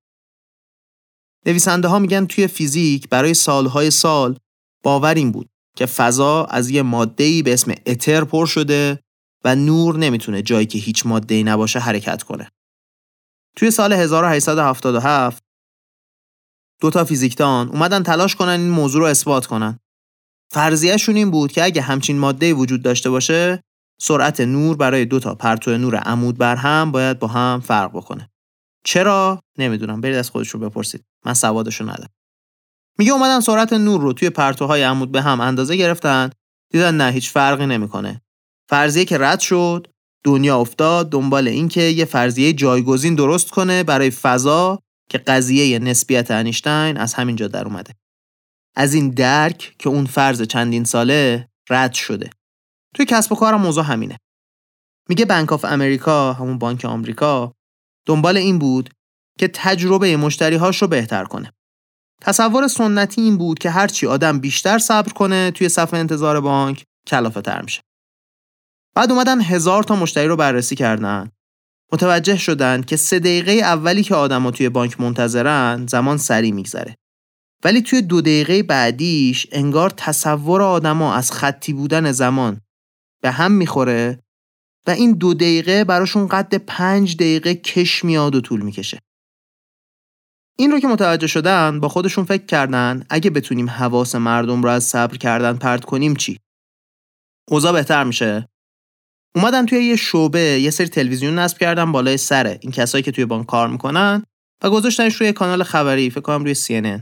نویسنده 1.46 1.88
ها 1.88 2.00
میگن 2.00 2.26
توی 2.26 2.48
فیزیک 2.48 3.10
برای 3.10 3.34
سالهای 3.34 3.92
سال 3.92 4.40
باور 4.84 5.14
این 5.14 5.32
بود 5.32 5.50
که 5.78 5.86
فضا 5.86 6.46
از 6.46 6.70
یه 6.70 6.82
ماده‌ای 6.82 7.42
به 7.42 7.54
اسم 7.54 7.74
اتر 7.86 8.24
پر 8.24 8.46
شده 8.46 9.00
و 9.44 9.56
نور 9.56 9.98
نمی‌تونه 9.98 10.42
جایی 10.42 10.66
که 10.66 10.78
هیچ 10.78 11.06
ماده‌ای 11.06 11.44
نباشه 11.44 11.80
حرکت 11.80 12.24
کنه. 12.24 12.52
توی 13.58 13.72
سال 13.72 13.94
1877 13.94 15.44
دو 16.82 16.90
تا 16.90 17.06
فیزیکدان 17.06 17.70
اومدن 17.70 18.04
تلاش 18.04 18.36
کنن 18.36 18.50
این 18.50 18.70
موضوع 18.70 19.02
رو 19.02 19.08
اثبات 19.08 19.46
کنن. 19.46 19.80
فرضیهشون 20.52 21.16
این 21.16 21.32
بود 21.32 21.52
که 21.52 21.64
اگه 21.64 21.82
همچین 21.82 22.20
ماده 22.20 22.54
وجود 22.54 22.82
داشته 22.82 23.10
باشه 23.10 23.64
سرعت 24.02 24.42
نور 24.42 24.78
برای 24.78 25.06
دو 25.06 25.20
تا 25.20 25.36
پرتو 25.36 25.78
نور 25.78 25.96
عمود 25.96 26.38
بر 26.38 26.56
هم 26.56 26.92
باید 26.92 27.20
با 27.20 27.28
هم 27.28 27.60
فرق 27.60 27.92
بکنه. 27.92 28.30
چرا؟ 28.84 29.40
نمی‌دونم. 29.58 30.02
برید 30.02 30.16
از 30.16 30.30
خودشون 30.30 30.62
بپرسید. 30.62 31.04
من 31.26 31.34
سوادشو 31.34 31.84
ندارم. 31.84 32.10
میگه 32.98 33.12
اومدن 33.12 33.40
سرعت 33.40 33.74
نور 33.74 34.02
رو 34.02 34.14
توی 34.14 34.30
پرتوهای 34.30 34.84
عمود 34.84 35.12
به 35.12 35.22
هم 35.22 35.42
اندازه 35.42 35.76
گرفتن 35.76 36.30
دیدن 36.72 36.98
نه 36.98 37.12
هیچ 37.12 37.30
فرقی 37.30 37.66
نمی‌کنه. 37.66 38.22
فرضیه 38.70 39.06
که 39.06 39.18
رد 39.18 39.40
شد 39.40 39.88
دنیا 40.24 40.60
افتاد 40.60 41.10
دنبال 41.10 41.48
اینکه 41.48 41.82
یه 41.82 42.06
فرضیه 42.06 42.54
جایگزین 42.54 43.16
درست 43.16 43.50
کنه 43.50 43.84
برای 43.84 44.12
فضا 44.12 44.80
که 45.10 45.18
قضیه 45.18 45.80
نسبیت 45.80 46.32
انیشتین 46.32 46.98
از 46.98 47.14
همینجا 47.14 47.48
در 47.48 47.66
اومده. 47.66 47.94
از 48.76 48.94
این 48.94 49.10
درک 49.10 49.76
که 49.80 49.90
اون 49.90 50.06
فرض 50.06 50.42
چندین 50.42 50.84
ساله 50.84 51.50
رد 51.70 51.94
شده. 51.94 52.30
توی 52.96 53.06
کسب 53.06 53.32
و 53.32 53.36
کارم 53.36 53.62
موضوع 53.62 53.84
همینه. 53.84 54.18
میگه 55.10 55.26
بانک 55.26 55.54
آف 55.54 55.66
امریکا 55.66 56.34
همون 56.34 56.58
بانک 56.58 56.86
آمریکا 56.86 57.54
دنبال 58.06 58.38
این 58.38 58.60
بود 58.60 58.90
که 59.40 59.48
تجربه 59.48 60.18
مشتری 60.18 60.56
هاش 60.56 60.82
رو 60.82 60.88
بهتر 60.88 61.26
کنه. 61.26 61.52
تصور 62.22 62.68
سنتی 62.68 63.22
این 63.22 63.38
بود 63.38 63.60
که 63.60 63.70
هرچی 63.70 64.08
آدم 64.08 64.40
بیشتر 64.40 64.78
صبر 64.78 65.14
کنه 65.14 65.52
توی 65.52 65.70
صفحه 65.70 66.00
انتظار 66.00 66.42
بانک 66.42 66.84
کلافه 67.08 67.42
تر 67.42 67.62
میشه. 67.62 67.82
بعد 68.96 69.12
اومدن 69.12 69.42
هزار 69.42 69.84
تا 69.84 69.96
مشتری 69.96 70.28
رو 70.28 70.36
بررسی 70.36 70.76
کردن. 70.76 71.32
متوجه 71.92 72.38
شدن 72.38 72.82
که 72.82 72.96
سه 72.96 73.20
دقیقه 73.20 73.52
اولی 73.52 74.04
که 74.04 74.16
آدما 74.16 74.52
توی 74.52 74.70
بانک 74.70 75.02
منتظرن 75.02 75.88
زمان 75.88 76.18
سری 76.18 76.52
میگذره. 76.52 76.96
ولی 77.64 77.82
توی 77.82 78.02
دو 78.02 78.22
دقیقه 78.22 78.64
بعدیش 78.64 79.48
انگار 79.52 79.90
تصور 79.90 80.62
آدما 80.62 81.14
از 81.14 81.32
خطی 81.32 81.74
بودن 81.74 82.12
زمان 82.12 82.62
به 83.26 83.32
هم 83.32 83.52
می‌خوره 83.52 84.20
و 84.88 84.92
این 84.92 85.12
دو 85.12 85.34
دقیقه 85.34 85.84
براشون 85.84 86.28
قد 86.28 86.56
پنج 86.56 87.16
دقیقه 87.16 87.56
کش 87.56 88.06
میاد 88.06 88.36
و 88.36 88.42
طول 88.42 88.62
می‌کشه. 88.62 89.00
این 90.58 90.72
رو 90.72 90.80
که 90.80 90.88
متوجه 90.88 91.28
شدن 91.28 91.80
با 91.80 91.90
خودشون 91.90 92.26
فکر 92.26 92.46
کردن 92.46 93.06
اگه 93.10 93.30
بتونیم 93.30 93.70
حواس 93.70 94.16
مردم 94.16 94.64
رو 94.64 94.70
از 94.70 94.84
صبر 94.84 95.18
کردن 95.18 95.58
پرت 95.58 95.86
کنیم 95.86 96.16
چی؟ 96.16 96.40
اوضاع 97.50 97.72
بهتر 97.72 98.04
میشه؟ 98.04 98.48
اومدن 99.36 99.66
توی 99.66 99.84
یه 99.84 99.96
شعبه 99.96 100.40
یه 100.40 100.70
سری 100.70 100.88
تلویزیون 100.88 101.40
نصب 101.40 101.58
کردن 101.58 101.92
بالای 101.92 102.18
سره 102.18 102.60
این 102.62 102.72
کسایی 102.72 103.04
که 103.04 103.12
توی 103.12 103.26
بانک 103.26 103.46
کار 103.46 103.68
می‌کنن 103.68 104.24
و 104.64 104.70
گذاشتنش 104.70 105.16
روی 105.16 105.34
کانال 105.34 105.64
خبری 105.64 106.10
فکر 106.10 106.22
کنم 106.22 106.44
روی 106.44 106.56
CNN. 106.56 107.02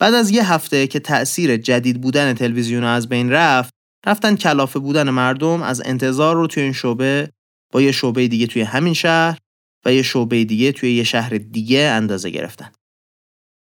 بعد 0.00 0.14
از 0.14 0.30
یه 0.30 0.52
هفته 0.52 0.86
که 0.86 1.00
تأثیر 1.00 1.56
جدید 1.56 2.00
بودن 2.00 2.34
تلویزیون 2.34 2.84
از 2.84 3.08
بین 3.08 3.30
رفت 3.30 3.77
رفتن 4.06 4.36
کلافه 4.36 4.78
بودن 4.78 5.10
مردم 5.10 5.62
از 5.62 5.82
انتظار 5.84 6.36
رو 6.36 6.46
توی 6.46 6.62
این 6.62 6.72
شعبه 6.72 7.32
با 7.72 7.82
یه 7.82 7.92
شعبه 7.92 8.28
دیگه 8.28 8.46
توی 8.46 8.62
همین 8.62 8.94
شهر 8.94 9.38
و 9.84 9.94
یه 9.94 10.02
شعبه 10.02 10.44
دیگه 10.44 10.72
توی 10.72 10.92
یه 10.92 11.04
شهر 11.04 11.30
دیگه 11.30 11.80
اندازه 11.80 12.30
گرفتن. 12.30 12.72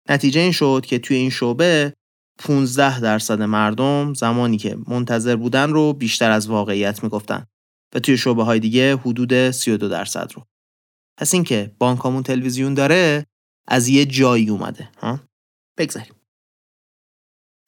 نتیجه 0.09 0.41
این 0.41 0.51
شد 0.51 0.85
که 0.87 0.99
توی 0.99 1.17
این 1.17 1.29
شعبه 1.29 1.93
15 2.39 2.99
درصد 2.99 3.41
مردم 3.41 4.13
زمانی 4.13 4.57
که 4.57 4.77
منتظر 4.87 5.35
بودن 5.35 5.69
رو 5.69 5.93
بیشتر 5.93 6.31
از 6.31 6.47
واقعیت 6.47 7.03
می‌گفتن 7.03 7.45
و 7.95 7.99
توی 7.99 8.17
شعبه 8.17 8.43
های 8.43 8.59
دیگه 8.59 8.95
حدود 8.95 9.51
32 9.51 9.87
درصد 9.89 10.31
رو. 10.35 10.45
پس 11.17 11.33
اینکه 11.33 11.75
بانکامون 11.79 12.23
تلویزیون 12.23 12.73
داره 12.73 13.25
از 13.67 13.87
یه 13.87 14.05
جایی 14.05 14.49
اومده 14.49 14.89
ها 14.97 15.19
بگذاریم 15.77 16.13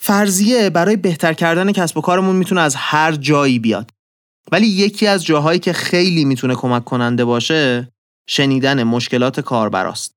فرضیه 0.05 0.69
برای 0.69 0.95
بهتر 0.95 1.33
کردن 1.33 1.71
کسب 1.71 1.97
و 1.97 2.01
کارمون 2.01 2.35
می‌تونه 2.35 2.61
از 2.61 2.75
هر 2.75 3.11
جایی 3.15 3.59
بیاد. 3.59 3.91
ولی 4.51 4.67
یکی 4.67 5.07
از 5.07 5.25
جاهایی 5.25 5.59
که 5.59 5.73
خیلی 5.73 6.25
می‌تونه 6.25 6.55
کمک 6.55 6.85
کننده 6.85 7.25
باشه 7.25 7.91
شنیدن 8.29 8.83
مشکلات 8.83 9.39
کاربراست. 9.39 10.15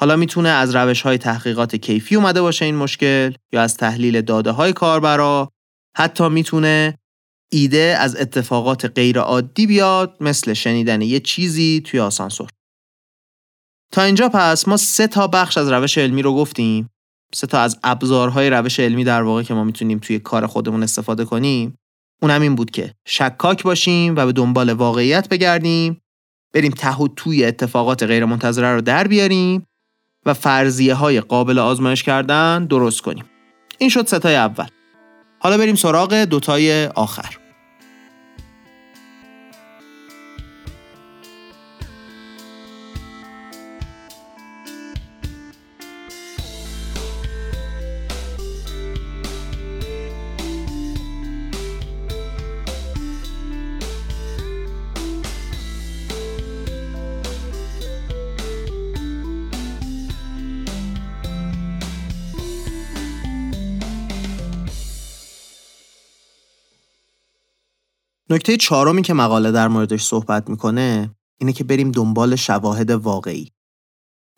حالا 0.00 0.16
می‌تونه 0.16 0.48
از 0.48 0.76
روش 0.76 1.02
های 1.02 1.18
تحقیقات 1.18 1.76
کیفی 1.76 2.16
اومده 2.16 2.42
باشه 2.42 2.64
این 2.64 2.76
مشکل 2.76 3.32
یا 3.52 3.62
از 3.62 3.76
تحلیل 3.76 4.20
داده 4.20 4.50
های 4.50 4.72
کاربرا. 4.72 5.50
حتی 5.96 6.28
می‌تونه 6.28 6.98
ایده 7.52 7.96
از 8.00 8.16
اتفاقات 8.16 8.84
غیر 8.84 9.18
عادی 9.18 9.66
بیاد 9.66 10.16
مثل 10.20 10.52
شنیدن 10.52 11.02
یه 11.02 11.20
چیزی 11.20 11.82
توی 11.86 12.00
آسانسور. 12.00 12.48
تا 13.92 14.02
اینجا 14.02 14.28
پس 14.28 14.68
ما 14.68 14.76
سه 14.76 15.06
تا 15.06 15.26
بخش 15.26 15.58
از 15.58 15.72
روش 15.72 15.98
علمی 15.98 16.22
رو 16.22 16.34
گفتیم. 16.34 16.88
سه 17.34 17.46
تا 17.46 17.60
از 17.60 17.78
ابزارهای 17.84 18.50
روش 18.50 18.80
علمی 18.80 19.04
در 19.04 19.22
واقع 19.22 19.42
که 19.42 19.54
ما 19.54 19.64
می‌تونیم 19.64 19.98
توی 19.98 20.18
کار 20.18 20.46
خودمون 20.46 20.82
استفاده 20.82 21.24
کنیم. 21.24 21.78
اون 22.22 22.30
هم 22.30 22.42
این 22.42 22.54
بود 22.54 22.70
که 22.70 22.94
شکاک 23.06 23.62
باشیم 23.62 24.16
و 24.16 24.26
به 24.26 24.32
دنبال 24.32 24.72
واقعیت 24.72 25.28
بگردیم 25.28 26.00
بریم 26.54 26.72
ته 26.72 26.96
و 26.96 27.08
توی 27.16 27.44
اتفاقات 27.44 28.02
غیر 28.02 28.24
منتظره 28.24 28.74
رو 28.74 28.80
در 28.80 29.06
بیاریم 29.06 29.66
و 30.26 30.34
فرضیه 30.34 30.94
های 30.94 31.20
قابل 31.20 31.58
آزمایش 31.58 32.02
کردن 32.02 32.66
درست 32.66 33.00
کنیم. 33.00 33.24
این 33.78 33.90
شد 33.90 34.06
ستای 34.06 34.36
اول. 34.36 34.66
حالا 35.38 35.58
بریم 35.58 35.74
سراغ 35.74 36.14
دوتای 36.14 36.86
آخر. 36.86 37.45
نکته 68.36 68.56
چهارمی 68.56 69.02
که 69.02 69.14
مقاله 69.14 69.52
در 69.52 69.68
موردش 69.68 70.04
صحبت 70.04 70.50
می‌کنه 70.50 71.10
اینه 71.40 71.52
که 71.52 71.64
بریم 71.64 71.90
دنبال 71.90 72.36
شواهد 72.36 72.90
واقعی. 72.90 73.50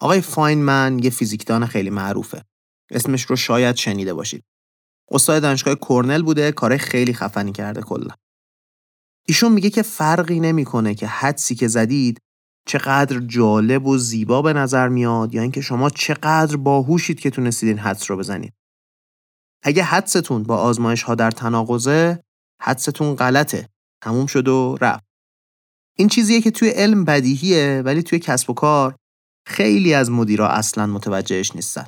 آقای 0.00 0.20
فاینمن 0.20 0.98
یه 0.98 1.10
فیزیکدان 1.10 1.66
خیلی 1.66 1.90
معروفه. 1.90 2.44
اسمش 2.90 3.22
رو 3.22 3.36
شاید 3.36 3.76
شنیده 3.76 4.14
باشید. 4.14 4.44
استاد 5.10 5.42
دانشگاه 5.42 5.74
کرنل 5.74 6.22
بوده، 6.22 6.52
کار 6.52 6.76
خیلی 6.76 7.14
خفنی 7.14 7.52
کرده 7.52 7.80
کلا. 7.80 8.14
ایشون 9.26 9.52
میگه 9.52 9.70
که 9.70 9.82
فرقی 9.82 10.40
نمی‌کنه 10.40 10.94
که 10.94 11.06
حدسی 11.06 11.54
که 11.54 11.68
زدید 11.68 12.20
چقدر 12.66 13.20
جالب 13.20 13.86
و 13.86 13.98
زیبا 13.98 14.42
به 14.42 14.52
نظر 14.52 14.88
میاد 14.88 15.34
یا 15.34 15.42
اینکه 15.42 15.60
شما 15.60 15.90
چقدر 15.90 16.56
باهوشید 16.56 17.20
که 17.20 17.30
تونستید 17.30 17.68
این 17.68 17.78
حدس 17.78 18.10
رو 18.10 18.16
بزنید. 18.16 18.52
اگه 19.62 19.82
حدستون 19.82 20.42
با 20.42 20.56
آزمایش 20.56 21.02
ها 21.02 21.14
در 21.14 21.30
تناقضه، 21.30 22.22
حدستون 22.62 23.14
غلطه 23.14 23.68
تموم 24.02 24.26
شد 24.26 24.48
و 24.48 24.76
رفت. 24.80 25.04
این 25.98 26.08
چیزیه 26.08 26.40
که 26.40 26.50
توی 26.50 26.68
علم 26.68 27.04
بدیهیه 27.04 27.82
ولی 27.84 28.02
توی 28.02 28.18
کسب 28.18 28.50
و 28.50 28.54
کار 28.54 28.96
خیلی 29.46 29.94
از 29.94 30.10
مدیرا 30.10 30.48
اصلا 30.48 30.86
متوجهش 30.86 31.54
نیستن. 31.54 31.86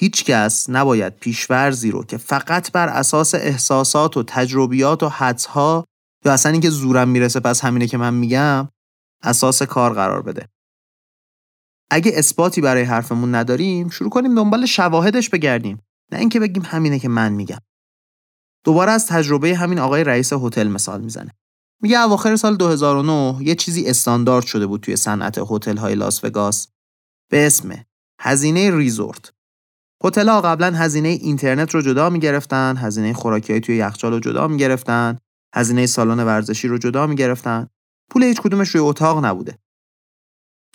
هیچ 0.00 0.24
کس 0.24 0.70
نباید 0.70 1.16
پیشورزی 1.16 1.90
رو 1.90 2.04
که 2.04 2.16
فقط 2.16 2.72
بر 2.72 2.88
اساس 2.88 3.34
احساسات 3.34 4.16
و 4.16 4.22
تجربیات 4.22 5.02
و 5.02 5.08
حدسها 5.08 5.84
یا 6.24 6.32
اصلا 6.32 6.52
اینکه 6.52 6.70
زورم 6.70 7.08
می‌رسه 7.08 7.40
پس 7.40 7.64
همینه 7.64 7.86
که 7.86 7.96
من 7.96 8.14
میگم 8.14 8.68
اساس 9.22 9.62
کار 9.62 9.94
قرار 9.94 10.22
بده. 10.22 10.48
اگه 11.90 12.12
اثباتی 12.14 12.60
برای 12.60 12.82
حرفمون 12.82 13.34
نداریم 13.34 13.88
شروع 13.88 14.10
کنیم 14.10 14.34
دنبال 14.34 14.66
شواهدش 14.66 15.30
بگردیم. 15.30 15.82
نه 16.12 16.18
اینکه 16.18 16.40
بگیم 16.40 16.62
همینه 16.66 16.98
که 16.98 17.08
من 17.08 17.32
میگم. 17.32 17.58
دوباره 18.64 18.92
از 18.92 19.06
تجربه 19.06 19.56
همین 19.56 19.78
آقای 19.78 20.04
رئیس 20.04 20.32
هتل 20.32 20.68
مثال 20.68 21.00
می‌زنه. 21.00 21.34
میگه 21.82 22.00
اواخر 22.00 22.36
سال 22.36 22.56
2009 22.56 23.36
یه 23.42 23.54
چیزی 23.54 23.86
استاندارد 23.86 24.46
شده 24.46 24.66
بود 24.66 24.80
توی 24.80 24.96
صنعت 24.96 25.40
هتل 25.50 25.76
های 25.76 25.94
لاس 25.94 26.24
وگاس 26.24 26.68
به 27.30 27.46
اسم 27.46 27.84
هزینه 28.20 28.76
ریزورت. 28.76 29.32
هتل 30.04 30.28
ها 30.28 30.40
قبلا 30.40 30.74
هزینه 30.74 31.08
اینترنت 31.08 31.74
رو 31.74 31.82
جدا 31.82 32.10
می‌گرفتن، 32.10 32.76
هزینه 32.76 33.12
خوراکی 33.12 33.60
توی 33.60 33.76
یخچال 33.76 34.12
رو 34.12 34.20
جدا 34.20 34.48
می‌گرفتن، 34.48 35.18
هزینه 35.54 35.86
سالن 35.86 36.24
ورزشی 36.24 36.68
رو 36.68 36.78
جدا 36.78 37.06
می‌گرفتن. 37.06 37.68
پول 38.10 38.22
هیچ 38.22 38.40
کدومش 38.40 38.68
روی 38.68 38.84
اتاق 38.84 39.24
نبوده. 39.24 39.58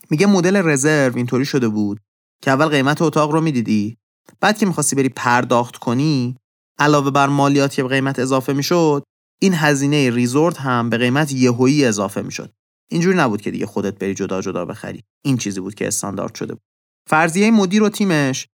میگه 0.09 0.27
مدل 0.27 0.55
رزرو 0.55 1.15
اینطوری 1.15 1.45
شده 1.45 1.67
بود 1.67 1.99
که 2.41 2.51
اول 2.51 2.65
قیمت 2.65 3.01
اتاق 3.01 3.31
رو 3.31 3.41
می‌دیدی 3.41 3.97
بعد 4.39 4.57
که 4.57 4.65
می‌خواستی 4.65 4.95
بری 4.95 5.09
پرداخت 5.09 5.77
کنی 5.77 6.37
علاوه 6.79 7.11
بر 7.11 7.27
مالیات 7.27 7.73
که 7.73 7.83
به 7.83 7.89
قیمت 7.89 8.19
اضافه 8.19 8.53
می‌شد 8.53 9.03
این 9.41 9.53
هزینه 9.53 10.09
ریزورت 10.09 10.57
هم 10.57 10.89
به 10.89 10.97
قیمت 10.97 11.31
یهویی 11.31 11.85
اضافه 11.85 12.21
می‌شد 12.21 12.53
اینجوری 12.91 13.17
نبود 13.17 13.41
که 13.41 13.51
دیگه 13.51 13.65
خودت 13.65 13.99
بری 13.99 14.13
جدا 14.13 14.41
جدا 14.41 14.65
بخری 14.65 15.03
این 15.25 15.37
چیزی 15.37 15.59
بود 15.59 15.75
که 15.75 15.87
استاندارد 15.87 16.35
شده 16.35 16.53
بود 16.53 16.63
فرضیه 17.09 17.51
مدیر 17.51 17.83
و 17.83 17.89
تیمش 17.89 18.47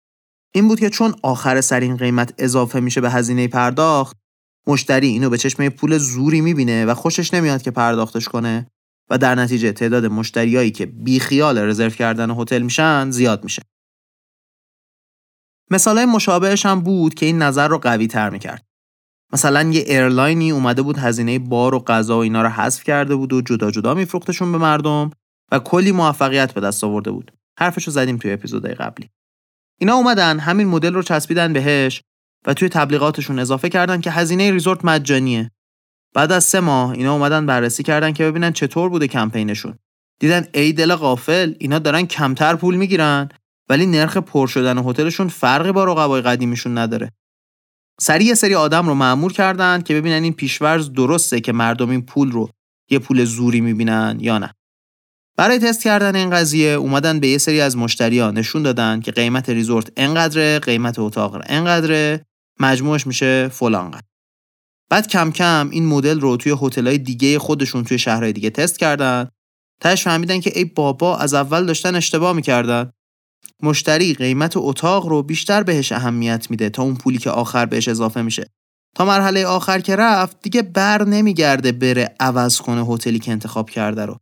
این 0.56 0.68
بود 0.68 0.80
که 0.80 0.90
چون 0.90 1.16
آخر 1.24 1.62
سر 1.62 1.80
این 1.80 1.98
قیمت 1.98 2.34
اضافه 2.38 2.80
میشه 2.80 3.02
به 3.02 3.12
هزینه 3.12 3.48
پرداخت 3.48 4.18
مشتری 4.68 5.08
اینو 5.08 5.30
به 5.30 5.38
چشم 5.38 5.70
پول 5.70 5.98
زوری 5.98 6.42
می‌بینه 6.42 6.86
و 6.86 6.94
خوشش 6.94 7.34
نمیاد 7.34 7.62
که 7.62 7.72
پرداختش 7.72 8.28
کنه 8.28 8.68
و 9.10 9.18
در 9.18 9.36
نتیجه 9.36 9.72
تعداد 9.72 10.06
مشتریایی 10.06 10.72
که 10.72 10.86
بیخیال 10.86 11.58
رزرو 11.58 11.90
کردن 11.90 12.32
هتل 12.32 12.62
میشن 12.62 13.12
زیاد 13.12 13.44
میشه. 13.44 13.62
مثال 15.72 16.06
مشابهش 16.06 16.66
هم 16.66 16.82
بود 16.82 17.14
که 17.14 17.26
این 17.26 17.38
نظر 17.42 17.68
رو 17.68 17.78
قوی 17.78 18.08
تر 18.08 18.30
می‌کرد. 18.30 18.71
مثلا 19.34 19.70
یه 19.70 19.82
airline 19.82 20.43
ی 20.43 20.52
اومده 20.52 20.82
بود 20.82 20.98
هزینه 20.98 21.40
بار 21.40 21.76
و 21.76 21.80
غذا 21.80 22.18
و 22.18 22.22
اینا 22.22 22.42
رو 22.42 22.50
حذف 22.50 22.84
کرده 22.84 23.16
بود 23.16 23.34
و 23.34 23.42
جدا 23.42 23.72
جدا 23.72 23.94
میفروختشون 23.94 24.52
به 24.52 24.58
مردم 24.58 25.12
و 25.52 25.60
کلی 25.60 25.92
موفقیت 25.92 26.54
به 26.54 26.62
دست 26.62 26.84
آورده 26.84 27.12
بود. 27.12 27.32
حرفشو 27.60 27.92
زدیم 27.92 28.18
توی 28.18 28.32
اپیزودهای 28.32 28.76
قبلی. 28.76 29.10
اینا 29.80 29.94
اومدن 29.94 30.40
همین 30.40 30.68
مدل 30.68 30.94
رو 30.94 31.02
چسبیدن 31.02 31.54
بهش 31.54 32.02
و 32.48 32.54
توی 32.54 32.70
تبلیغاتشون 32.70 33.40
اضافه 33.40 33.70
کردن 33.70 34.02
که 34.02 34.12
هزینه 34.12 34.52
resort 34.52 34.86
مجانیه. 34.86 35.52
بعد 36.14 36.32
از 36.32 36.44
سه 36.44 36.60
ماه 36.60 36.92
اینا 36.92 37.14
اومدن 37.14 37.46
بررسی 37.46 37.84
کردن 37.84 38.12
که 38.12 38.24
ببینن 38.24 38.52
چطور 38.52 38.90
بوده 38.90 39.08
کمپینشون. 39.08 39.76
دیدن 40.20 40.48
ای 40.54 40.74
دل 40.74 40.96
غافل 40.96 41.54
اینا 41.60 41.80
دارن 41.80 42.06
کمتر 42.06 42.56
پول 42.56 42.76
می‌گیرن 42.76 43.30
ولی 43.70 43.86
نرخ 43.86 44.18
پر 44.18 44.48
شدن 44.48 44.78
هتلشون 44.78 45.28
فرقی 45.28 45.72
با 45.72 45.84
رقبای 45.84 46.22
قدیمیشون 46.22 46.78
نداره. 46.78 47.12
سریع 48.00 48.28
یه 48.28 48.34
سری 48.34 48.56
آدم 48.56 48.88
رو 48.88 48.94
معمور 48.94 49.34
کردن 49.34 49.82
که 49.82 49.94
ببینن 49.94 50.24
این 50.24 50.34
پیشورز 50.34 50.94
درسته 50.94 51.40
که 51.40 51.52
مردم 51.52 51.90
این 51.90 52.02
پول 52.02 52.32
رو 52.32 52.50
یه 52.92 53.00
پول 53.00 53.26
زوری 53.26 53.62
می‌بینن 53.62 54.18
یا 54.20 54.38
نه. 54.38 54.54
برای 55.38 55.60
تست 55.60 55.84
کردن 55.84 56.16
این 56.16 56.30
قضیه 56.30 56.70
اومدن 56.70 57.20
به 57.20 57.28
یه 57.28 57.38
سری 57.38 57.62
از 57.62 57.78
مشتریان 57.78 58.38
نشون 58.38 58.64
دادن 58.64 59.00
که 59.00 59.12
قیمت 59.12 59.50
ریزورت 59.50 59.92
انقدره 59.98 60.60
قیمت 60.60 61.00
اتاق 61.00 61.42
انقدره 61.46 62.26
مجموعش 62.60 63.08
میشه 63.08 63.48
فلان 63.48 63.92
قدر 63.92 64.02
بعد 64.90 65.08
کم 65.08 65.32
کم 65.32 65.70
این 65.72 65.86
مدل 65.86 66.20
رو 66.20 66.38
توی 66.38 66.56
هتل‌های 66.62 66.98
دیگه 66.98 67.40
خودشون 67.40 67.84
توی 67.84 68.00
شهرهای 68.00 68.34
دیگه 68.34 68.50
تست 68.50 68.80
کردن. 68.80 69.30
تاش 69.82 70.04
فهمیدن 70.04 70.40
که 70.40 70.52
ای 70.56 70.66
بابا 70.66 71.18
از 71.18 71.34
اول 71.34 71.66
داشتن 71.66 71.96
اشتباه 71.96 72.34
می‌کردن. 72.34 72.92
مشتری 73.64 74.14
قیمت 74.14 74.54
اتاق 74.56 75.06
رو 75.06 75.24
بیشتر 75.24 75.64
بهش 75.64 75.92
اهمیت 75.92 76.52
میده 76.52 76.70
تا 76.70 76.84
اون 76.84 76.96
پولی 76.96 77.18
که 77.18 77.30
آخر 77.30 77.66
بهش 77.66 77.88
اضافه 77.88 78.22
میشه. 78.22 78.48
تا 78.96 79.06
مرحله 79.06 79.46
آخر 79.46 79.80
که 79.80 79.96
رفت 79.96 80.42
دیگه 80.42 80.62
بر 80.62 81.04
نمیگرده 81.04 81.72
بره 81.72 82.16
عوض 82.20 82.58
کنه 82.62 82.86
هتلی 82.86 83.20
که 83.20 83.32
انتخاب 83.32 83.70
کرده 83.70 84.06
رو. 84.06 84.18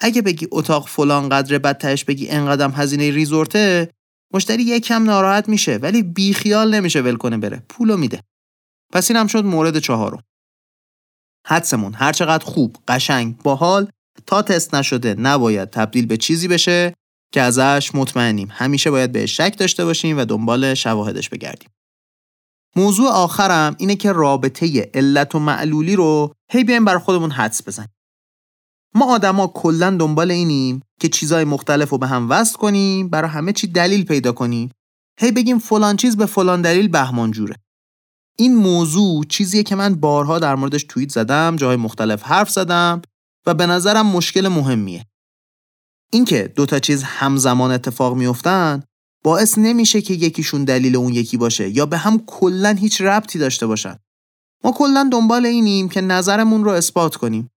اگه 0.00 0.22
بگی 0.22 0.48
اتاق 0.50 0.88
فلان 0.88 1.28
قدره 1.28 1.58
بعد 1.58 1.78
تهش 1.78 2.04
بگی 2.04 2.28
انقدم 2.28 2.70
هزینه 2.70 3.10
ریزورته 3.10 3.90
مشتری 4.34 4.62
یکم 4.62 5.04
ناراحت 5.04 5.48
میشه 5.48 5.76
ولی 5.76 6.02
بیخیال 6.02 6.74
نمیشه 6.74 7.00
ول 7.00 7.16
کنه 7.16 7.38
بره. 7.38 7.62
پولو 7.68 7.96
میده. 7.96 8.20
پس 8.92 9.10
این 9.10 9.20
هم 9.20 9.26
شد 9.26 9.44
مورد 9.44 9.78
چهارم. 9.78 10.22
حدسمون. 11.46 11.94
هر 11.94 12.12
چقدر 12.12 12.44
خوب 12.44 12.76
قشنگ 12.88 13.36
باحال 13.36 13.90
تا 14.26 14.42
تست 14.42 14.74
نشده 14.74 15.14
نباید 15.14 15.70
تبدیل 15.70 16.06
به 16.06 16.16
چیزی 16.16 16.48
بشه. 16.48 16.94
که 17.34 17.42
ازش 17.42 17.90
مطمئنیم. 17.94 18.48
همیشه 18.50 18.90
باید 18.90 19.12
به 19.12 19.26
شک 19.26 19.54
داشته 19.58 19.84
باشیم 19.84 20.18
و 20.18 20.24
دنبال 20.24 20.74
شواهدش 20.74 21.28
بگردیم. 21.28 21.68
موضوع 22.76 23.08
آخرم 23.08 23.76
اینه 23.78 23.96
که 23.96 24.12
رابطه 24.12 24.90
علت 24.94 25.34
و 25.34 25.38
معلولی 25.38 25.96
رو 25.96 26.32
هی 26.50 26.64
بیایم 26.64 26.84
بر 26.84 26.98
خودمون 26.98 27.30
حدس 27.30 27.68
بزنیم. 27.68 27.94
ما 28.94 29.14
آدما 29.14 29.46
کلا 29.46 29.90
دنبال 29.90 30.30
اینیم 30.30 30.82
که 31.00 31.08
چیزای 31.08 31.44
مختلف 31.44 31.90
رو 31.90 31.98
به 31.98 32.06
هم 32.06 32.30
وصل 32.30 32.56
کنیم 32.56 33.08
برای 33.08 33.30
همه 33.30 33.52
چی 33.52 33.66
دلیل 33.66 34.04
پیدا 34.04 34.32
کنیم. 34.32 34.70
هی 35.20 35.32
بگیم 35.32 35.58
فلان 35.58 35.96
چیز 35.96 36.16
به 36.16 36.26
فلان 36.26 36.62
دلیل 36.62 36.88
بهمان 36.88 37.30
جوره. 37.30 37.56
این 38.38 38.56
موضوع 38.56 39.24
چیزیه 39.24 39.62
که 39.62 39.76
من 39.76 39.94
بارها 39.94 40.38
در 40.38 40.54
موردش 40.54 40.84
توییت 40.88 41.10
زدم 41.10 41.56
جاهای 41.56 41.76
مختلف 41.76 42.22
حرف 42.22 42.50
زدم 42.50 43.02
و 43.46 43.54
به 43.54 43.66
نظرم 43.66 44.06
مشکل 44.06 44.48
مهمیه. 44.48 45.04
اینکه 46.14 46.52
دو 46.56 46.66
تا 46.66 46.78
چیز 46.78 47.02
همزمان 47.02 47.70
اتفاق 47.70 48.16
میفتن 48.16 48.82
باعث 49.24 49.58
نمیشه 49.58 50.00
که 50.00 50.14
یکیشون 50.14 50.64
دلیل 50.64 50.96
اون 50.96 51.12
یکی 51.12 51.36
باشه 51.36 51.68
یا 51.68 51.86
به 51.86 51.96
هم 51.96 52.22
کلا 52.26 52.70
هیچ 52.70 53.00
ربطی 53.00 53.38
داشته 53.38 53.66
باشن. 53.66 53.98
ما 54.64 54.72
کلا 54.72 55.08
دنبال 55.12 55.46
اینیم 55.46 55.88
که 55.88 56.00
نظرمون 56.00 56.64
رو 56.64 56.70
اثبات 56.70 57.16
کنیم. 57.16 57.50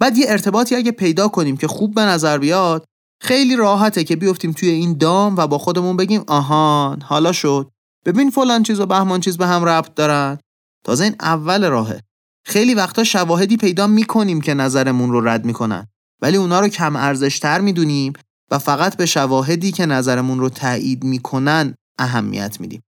بعد 0.00 0.18
یه 0.18 0.24
ارتباطی 0.28 0.76
اگه 0.76 0.92
پیدا 0.92 1.28
کنیم 1.28 1.56
که 1.56 1.68
خوب 1.68 1.94
به 1.94 2.00
نظر 2.00 2.38
بیاد 2.38 2.84
خیلی 3.20 3.56
راحته 3.56 4.04
که 4.04 4.16
بیفتیم 4.16 4.52
توی 4.52 4.68
این 4.68 4.98
دام 4.98 5.36
و 5.36 5.46
با 5.46 5.58
خودمون 5.58 5.96
بگیم 5.96 6.24
آهان 6.26 7.00
حالا 7.00 7.32
شد. 7.32 7.70
ببین 8.04 8.30
فلان 8.30 8.62
چیز 8.62 8.80
و 8.80 8.86
بهمان 8.86 9.20
چیز 9.20 9.36
به 9.36 9.46
هم 9.46 9.64
ربط 9.64 9.94
دارن. 9.94 10.38
تازه 10.84 11.04
این 11.04 11.16
اول 11.20 11.68
راهه. 11.68 12.00
خیلی 12.44 12.74
وقتا 12.74 13.04
شواهدی 13.04 13.56
پیدا 13.56 13.86
می‌کنیم 13.86 14.40
که 14.40 14.54
نظرمون 14.54 15.12
رو 15.12 15.28
رد 15.28 15.44
می‌کنن. 15.44 15.86
ولی 16.22 16.36
اونا 16.36 16.60
رو 16.60 16.68
کم 16.68 16.96
ارزشتر 16.96 17.60
می‌دونیم 17.60 18.12
و 18.50 18.58
فقط 18.58 18.96
به 18.96 19.06
شواهدی 19.06 19.72
که 19.72 19.86
نظرمون 19.86 20.38
رو 20.38 20.48
تایید 20.48 21.04
می‌کنن 21.04 21.74
اهمیت 21.98 22.60
میدیم 22.60 22.82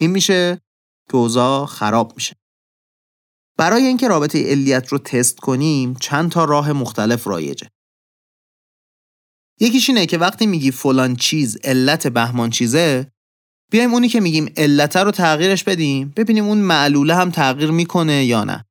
این 0.00 0.10
میشه 0.10 0.60
که 1.10 1.16
اوضاع 1.16 1.66
خراب 1.66 2.12
میشه 2.14 2.36
برای 3.58 3.86
اینکه 3.86 4.08
رابطه 4.08 4.50
علیت 4.50 4.88
رو 4.88 4.98
تست 4.98 5.38
کنیم 5.38 5.94
چند 5.94 6.30
تا 6.30 6.44
راه 6.44 6.72
مختلف 6.72 7.26
رایجه. 7.26 7.68
یکیش 9.60 9.88
اینه 9.88 10.06
که 10.06 10.18
وقتی 10.18 10.46
میگی 10.46 10.70
فلان 10.70 11.16
چیز 11.16 11.58
علت 11.64 12.06
بهمان 12.06 12.50
چیزه 12.50 13.12
بیایم 13.70 13.92
اونی 13.92 14.08
که 14.08 14.20
میگیم 14.20 14.52
علت 14.56 14.96
رو 14.96 15.10
تغییرش 15.10 15.64
بدیم 15.64 16.12
ببینیم 16.16 16.44
اون 16.44 16.58
معلوله 16.58 17.14
هم 17.14 17.30
تغییر 17.30 17.70
می‌کنه 17.70 18.24
یا 18.24 18.44
نه. 18.44 18.64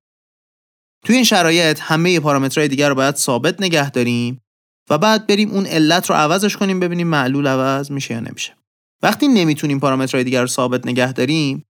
توی 1.05 1.15
این 1.15 1.23
شرایط 1.23 1.79
همه 1.81 2.19
پارامترهای 2.19 2.67
دیگر 2.67 2.89
رو 2.89 2.95
باید 2.95 3.15
ثابت 3.15 3.61
نگه 3.61 3.89
داریم 3.89 4.41
و 4.89 4.97
بعد 4.97 5.27
بریم 5.27 5.51
اون 5.51 5.65
علت 5.65 6.09
رو 6.09 6.15
عوضش 6.15 6.57
کنیم 6.57 6.79
ببینیم 6.79 7.07
معلول 7.07 7.47
عوض 7.47 7.91
میشه 7.91 8.13
یا 8.13 8.19
نمیشه. 8.19 8.55
وقتی 9.03 9.27
نمی‌تونیم 9.27 9.79
پارامترهای 9.79 10.23
دیگر 10.23 10.41
رو 10.41 10.47
ثابت 10.47 10.87
نگه 10.87 11.13
داریم 11.13 11.65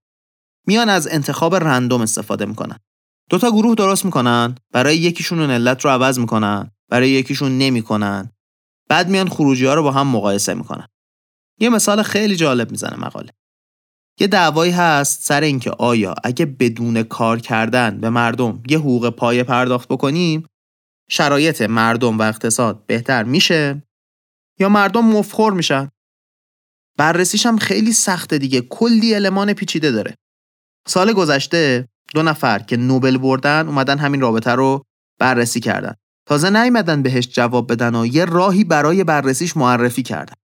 میان 0.66 0.88
از 0.88 1.08
انتخاب 1.08 1.54
رندوم 1.54 2.00
استفاده 2.00 2.46
می‌کنن. 2.46 2.78
دوتا 3.30 3.50
گروه 3.50 3.74
درست 3.74 4.04
می‌کنن 4.04 4.54
برای 4.72 4.96
یکیشون 4.96 5.40
اون 5.40 5.50
علت 5.50 5.84
رو 5.84 5.90
عوض 5.90 6.18
می‌کنن 6.18 6.70
برای 6.88 7.10
یکیشون 7.10 7.58
نمی‌کنن 7.58 8.32
بعد 8.88 9.08
میان 9.08 9.28
خروجی 9.28 9.66
ها 9.66 9.74
رو 9.74 9.82
با 9.82 9.92
هم 9.92 10.06
مقایسه 10.06 10.54
می‌کنن 10.54 10.86
یه 11.60 11.68
مثال 11.68 12.02
خیلی 12.02 12.36
جالب 12.36 12.70
می‌زنه 12.70 12.96
مقاله 12.96 13.32
یه 14.18 14.26
دعوایی 14.26 14.72
هست 14.72 15.22
سر 15.22 15.40
اینکه 15.40 15.70
آیا 15.70 16.14
اگه 16.24 16.46
بدون 16.46 17.02
کار 17.02 17.40
کردن 17.40 18.00
به 18.00 18.10
مردم 18.10 18.62
یه 18.68 18.78
حقوق 18.78 19.10
پایه 19.10 19.44
پرداخت 19.44 19.88
بکنیم 19.88 20.46
شرایط 21.10 21.62
مردم 21.62 22.18
و 22.18 22.22
اقتصاد 22.22 22.86
بهتر 22.86 23.24
میشه؟ 23.24 23.82
یا 24.58 24.68
مردم 24.68 25.04
مفخور 25.04 25.52
میشن؟ 25.52 25.88
بررسیش 26.98 27.46
هم 27.46 27.58
خیلی 27.58 27.92
سخته 27.92 28.38
دیگه 28.38 28.60
کلی 28.60 29.14
المان 29.14 29.52
پیچیده 29.52 29.90
داره. 29.90 30.14
سال 30.88 31.12
گذشته 31.12 31.88
دو 32.14 32.22
نفر 32.22 32.58
که 32.58 32.76
نوبل 32.76 33.18
بردن 33.18 33.66
اومدن 33.68 33.98
همین 33.98 34.20
رابطه 34.20 34.50
رو 34.50 34.84
بررسی 35.18 35.60
کردن. 35.60 35.94
تازه 36.26 36.50
نیومدن 36.50 37.02
بهش 37.02 37.28
جواب 37.28 37.72
بدن 37.72 37.94
و 37.94 38.06
یه 38.06 38.24
راهی 38.24 38.64
برای 38.64 39.04
بررسیش 39.04 39.56
معرفی 39.56 40.02
کردن. 40.02 40.34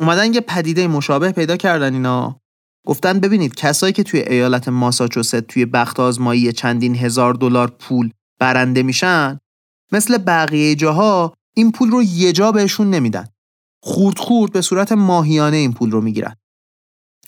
اومدن 0.00 0.34
یه 0.34 0.40
پدیده 0.40 0.86
مشابه 0.86 1.32
پیدا 1.32 1.56
کردن 1.56 1.94
اینا. 1.94 2.39
گفتن 2.86 3.20
ببینید 3.20 3.54
کسایی 3.54 3.92
که 3.92 4.02
توی 4.02 4.20
ایالت 4.20 4.68
ماساچوست 4.68 5.40
توی 5.40 5.66
بخت 5.66 6.00
آزمایی 6.00 6.52
چندین 6.52 6.96
هزار 6.96 7.34
دلار 7.34 7.70
پول 7.70 8.10
برنده 8.38 8.82
میشن 8.82 9.38
مثل 9.92 10.18
بقیه 10.18 10.74
جاها 10.74 11.34
این 11.56 11.72
پول 11.72 11.90
رو 11.90 12.02
یه 12.02 12.32
جا 12.32 12.52
بهشون 12.52 12.90
نمیدن. 12.90 13.28
خورد 13.82 14.18
خورد 14.18 14.52
به 14.52 14.60
صورت 14.60 14.92
ماهیانه 14.92 15.56
این 15.56 15.72
پول 15.72 15.90
رو 15.90 16.00
می‌گیرن. 16.00 16.36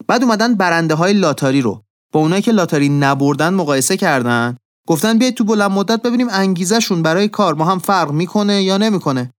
بعد 0.06 0.22
اومدن 0.22 0.54
برنده 0.54 0.94
های 0.94 1.12
لاتاری 1.12 1.60
رو 1.60 1.82
با 2.12 2.20
اونایی 2.20 2.42
که 2.42 2.52
لاتاری 2.52 2.88
نبردن 2.88 3.54
مقایسه 3.54 3.96
کردن 3.96 4.56
گفتن 4.86 5.18
بیاید 5.18 5.34
تو 5.34 5.44
بلند 5.44 5.70
مدت 5.70 6.02
ببینیم 6.02 6.28
انگیزشون 6.30 7.02
برای 7.02 7.28
کار 7.28 7.54
ما 7.54 7.64
هم 7.64 7.78
فرق 7.78 8.10
می‌کنه 8.10 8.62
یا 8.62 8.76
نمی‌کنه. 8.76 9.32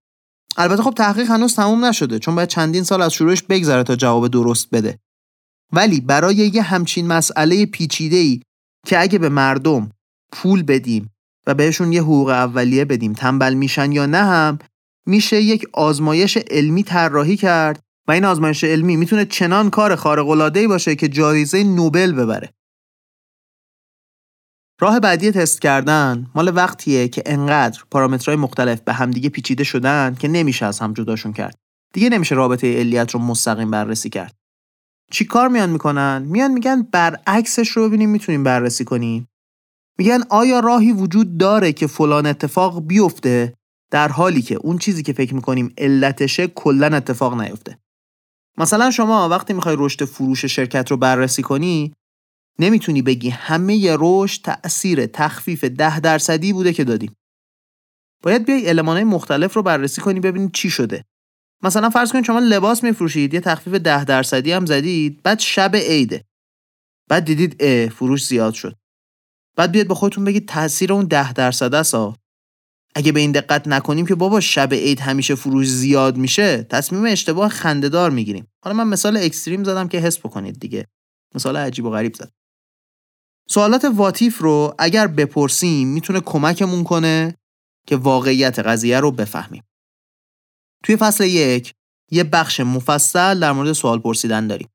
البته 0.56 0.82
خب 0.82 0.94
تحقیق 0.94 1.30
هنوز 1.30 1.54
تموم 1.56 1.84
نشده 1.84 2.18
چون 2.18 2.34
باید 2.34 2.48
چندین 2.48 2.84
سال 2.84 3.02
از 3.02 3.12
شروعش 3.12 3.42
بگذره 3.42 3.82
تا 3.82 3.96
جواب 3.96 4.28
درست 4.28 4.68
بده. 4.72 4.98
ولی 5.74 6.00
برای 6.00 6.36
یه 6.36 6.62
همچین 6.62 7.06
مسئله 7.06 7.66
پیچیده 7.66 8.16
ای 8.16 8.40
که 8.86 9.00
اگه 9.00 9.18
به 9.18 9.28
مردم 9.28 9.90
پول 10.32 10.62
بدیم 10.62 11.10
و 11.46 11.54
بهشون 11.54 11.92
یه 11.92 12.02
حقوق 12.02 12.28
اولیه 12.28 12.84
بدیم 12.84 13.12
تنبل 13.12 13.54
میشن 13.54 13.92
یا 13.92 14.06
نه 14.06 14.18
هم 14.18 14.58
میشه 15.06 15.42
یک 15.42 15.66
آزمایش 15.72 16.36
علمی 16.36 16.82
طراحی 16.82 17.36
کرد 17.36 17.80
و 18.08 18.12
این 18.12 18.24
آزمایش 18.24 18.64
علمی 18.64 18.96
می‌تونه 18.96 19.24
چنان 19.24 19.70
کار 19.70 19.96
خارق 19.96 20.28
العاده 20.28 20.68
باشه 20.68 20.96
که 20.96 21.08
جایزه 21.08 21.64
نوبل 21.64 22.12
ببره. 22.12 22.50
راه 24.80 25.00
بعدی 25.00 25.30
تست 25.30 25.60
کردن 25.60 26.30
مال 26.34 26.56
وقتیه 26.56 27.08
که 27.08 27.22
انقدر 27.26 27.82
پارامترهای 27.90 28.36
مختلف 28.36 28.80
به 28.80 28.92
همدیگه 28.92 29.28
پیچیده 29.28 29.64
شدن 29.64 30.14
که 30.14 30.28
نمیشه 30.28 30.66
از 30.66 30.78
هم 30.78 30.92
جداشون 30.92 31.32
کرد. 31.32 31.58
دیگه 31.92 32.08
نمیشه 32.08 32.34
رابطه 32.34 32.78
علیت 32.78 33.10
رو 33.10 33.20
مستقیم 33.20 33.70
بررسی 33.70 34.10
کرد. 34.10 34.34
چی 35.10 35.24
کار 35.24 35.48
میان 35.48 35.70
می‌کنن؟ 35.70 36.22
میان 36.22 36.50
میگن 36.50 36.82
برعکسش 36.82 37.68
رو 37.68 37.88
ببینیم 37.88 38.10
می‌تونیم 38.10 38.44
بررسی 38.44 38.84
کنیم. 38.84 39.28
میگن 39.98 40.22
آیا 40.30 40.60
راهی 40.60 40.92
وجود 40.92 41.38
داره 41.38 41.72
که 41.72 41.86
فلان 41.86 42.26
اتفاق 42.26 42.86
بیفته 42.86 43.54
در 43.90 44.08
حالی 44.08 44.42
که 44.42 44.54
اون 44.54 44.78
چیزی 44.78 45.02
که 45.02 45.12
فکر 45.12 45.34
می‌کنیم 45.34 45.74
علتشه 45.78 46.46
کلا 46.46 46.86
اتفاق 46.86 47.40
نیفته؟ 47.40 47.78
مثلا 48.58 48.90
شما 48.90 49.28
وقتی 49.28 49.52
می‌خوای 49.52 49.76
رشد 49.78 50.04
فروش 50.04 50.44
شرکت 50.44 50.90
رو 50.90 50.96
بررسی 50.96 51.42
کنی 51.42 51.92
نمی‌تونی 52.58 53.02
بگی 53.02 53.28
همه 53.28 53.76
ی 53.76 53.96
رشد 53.98 54.42
تأثیر 54.42 55.06
تخفیف 55.06 55.64
ده 55.64 56.00
درصدی 56.00 56.52
بوده 56.52 56.72
که 56.72 56.84
دادیم 56.84 57.16
باید 58.22 58.46
بیای 58.46 58.68
المانهای 58.68 59.04
مختلف 59.04 59.54
رو 59.54 59.62
بررسی 59.62 60.00
کنی 60.00 60.20
ببینی 60.20 60.50
چی 60.52 60.70
شده. 60.70 61.04
مثلا 61.64 61.90
فرض 61.90 62.12
کنید 62.12 62.24
شما 62.24 62.38
لباس 62.38 62.84
میفروشید 62.84 63.34
یه 63.34 63.40
تخفیف 63.40 63.74
ده 63.74 64.04
درصدی 64.04 64.52
هم 64.52 64.66
زدید 64.66 65.22
بعد 65.22 65.38
شب 65.38 65.76
عیده. 65.76 66.24
بعد 67.08 67.24
دیدید 67.24 67.62
ا 67.62 67.88
فروش 67.88 68.26
زیاد 68.26 68.54
شد. 68.54 68.76
بعد 69.56 69.72
بیاد 69.72 69.88
به 69.88 69.94
خودتون 69.94 70.24
بگید 70.24 70.48
تاثیر 70.48 70.92
اون 70.92 71.04
ده 71.04 71.32
درصد 71.32 71.74
است 71.74 71.94
اگه 72.94 73.12
به 73.12 73.20
این 73.20 73.32
دقت 73.32 73.68
نکنیم 73.68 74.06
که 74.06 74.14
بابا 74.14 74.40
شب 74.40 74.74
عید 74.74 75.00
همیشه 75.00 75.34
فروش 75.34 75.68
زیاد 75.70 76.16
میشه 76.16 76.62
تصمیم 76.62 77.04
اشتباه 77.04 77.48
خندهدار 77.48 78.10
می‌گیریم. 78.10 78.46
حالا 78.64 78.76
من 78.76 78.88
مثال 78.88 79.16
اکستریم 79.16 79.64
زدم 79.64 79.88
که 79.88 79.98
حس 79.98 80.18
بکنید 80.18 80.60
دیگه. 80.60 80.86
مثال 81.34 81.56
عجیب 81.56 81.84
و 81.84 81.90
غریب 81.90 82.14
زد 82.14 82.32
سوالات 83.48 83.84
واتیف 83.84 84.38
رو 84.38 84.74
اگر 84.78 85.06
بپرسیم 85.06 85.88
می‌تونه 85.88 86.20
کمکمون 86.20 86.84
کنه 86.84 87.36
که 87.86 87.96
واقعیت 87.96 88.58
قضیه 88.58 89.00
رو 89.00 89.10
بفهمیم. 89.10 89.62
توی 90.84 90.96
فصل 90.96 91.24
یک 91.24 91.74
یه 92.10 92.24
بخش 92.24 92.60
مفصل 92.60 93.40
در 93.40 93.52
مورد 93.52 93.72
سوال 93.72 93.98
پرسیدن 93.98 94.46
داریم. 94.46 94.68